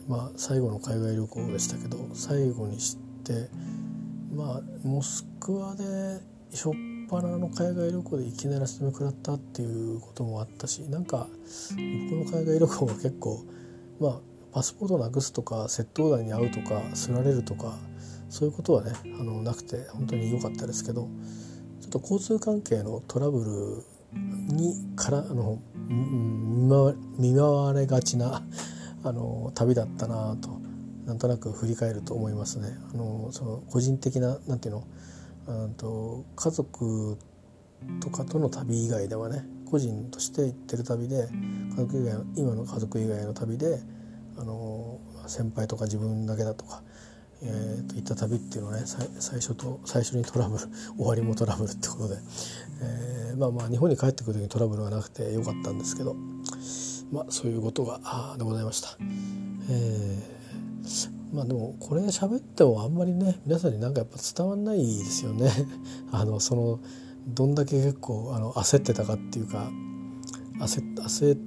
[0.09, 3.49] まあ最後の海外旅行でしたけど最後にして
[4.35, 6.75] まあモスクワでしょっ
[7.09, 11.29] ぱなの海外旅行でいきなり休み食らったっていうこともあったしなんか
[11.71, 13.45] 僕の海外旅行は結構
[14.01, 14.21] まあ
[14.53, 17.77] パスポートなくすとか窃盗団に会うとかすられるとか
[18.29, 21.09] そういうことはねあのなくて本当に良かったですけど
[21.81, 23.85] ちょっと交通関係のトラブル
[24.55, 28.43] にからあの見舞われがちな
[29.05, 30.61] あの旅だったなと
[31.07, 32.69] なんとなく振り返ると思いますね。
[32.93, 34.85] あのその個人的ななんていうの
[35.47, 37.19] うんと家族
[38.01, 41.29] とかとの旅以外ではね個人として行ってる旅で
[41.71, 43.79] 家族以外今の家族以外の旅で
[44.39, 46.83] あの先輩とか自分だけだとか
[47.43, 50.65] えー、といった旅っていうのはね最初と最初にトラブル
[50.97, 52.17] 終わりもトラブルってことで、
[52.81, 56.17] えー、まあまあ日本に帰ってくる時にトラブルはなくてよかったんですけど
[57.15, 58.89] まあそういうことがあでございました。
[59.71, 65.51] えー、まあでもこれ喋ってもあんまりね皆さんになんかやっぱ伝わんないですよね。
[66.11, 66.81] あのその
[67.29, 69.71] どんだけ結構あの焦ってたかっていうか
[70.59, 71.39] 焦焦っ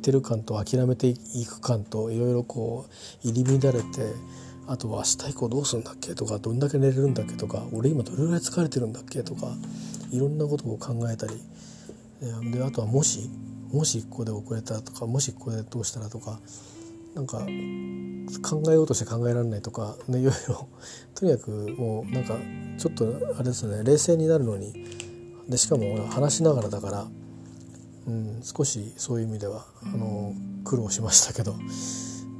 [0.00, 4.14] てる感と諦めていく感といろいろこう入り乱れて
[4.68, 6.14] あとは明日以降どうするんだっけ？
[6.14, 7.34] とかどんだけ寝れるんだっけ？
[7.34, 9.22] とか俺今どれぐらい疲れてるんだっけ？
[9.24, 9.48] とか
[10.12, 11.34] いろんなことを考えたり
[12.52, 13.28] であとはもし
[13.72, 16.40] もしここで遅れたとかもしここでどうしたらとか
[17.14, 17.38] なんか
[18.42, 20.68] 考えようとして考えられないとか、ね、いろいろ。
[21.14, 22.36] とにかくもうなんか
[22.76, 23.06] ちょっと
[23.36, 24.74] あれですね冷静になるのに。
[25.48, 27.06] でしかも話しながらだから、
[28.08, 31.54] うん、少しそういう意味ではあの苦労しましたけど。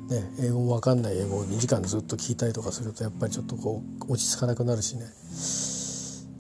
[0.09, 5.05] ね、英語も分かんない英語を2時間ずっと聞いたりとかするとやっぱりちょっとこう落ち着かなくなるしね、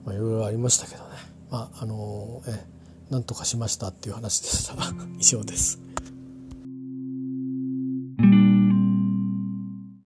[0.04, 1.08] まあ、いろいろありましたけどね。
[1.50, 2.75] まああのえ。
[3.10, 4.74] なんとかしましたっていう話でした
[5.18, 5.78] 以上です。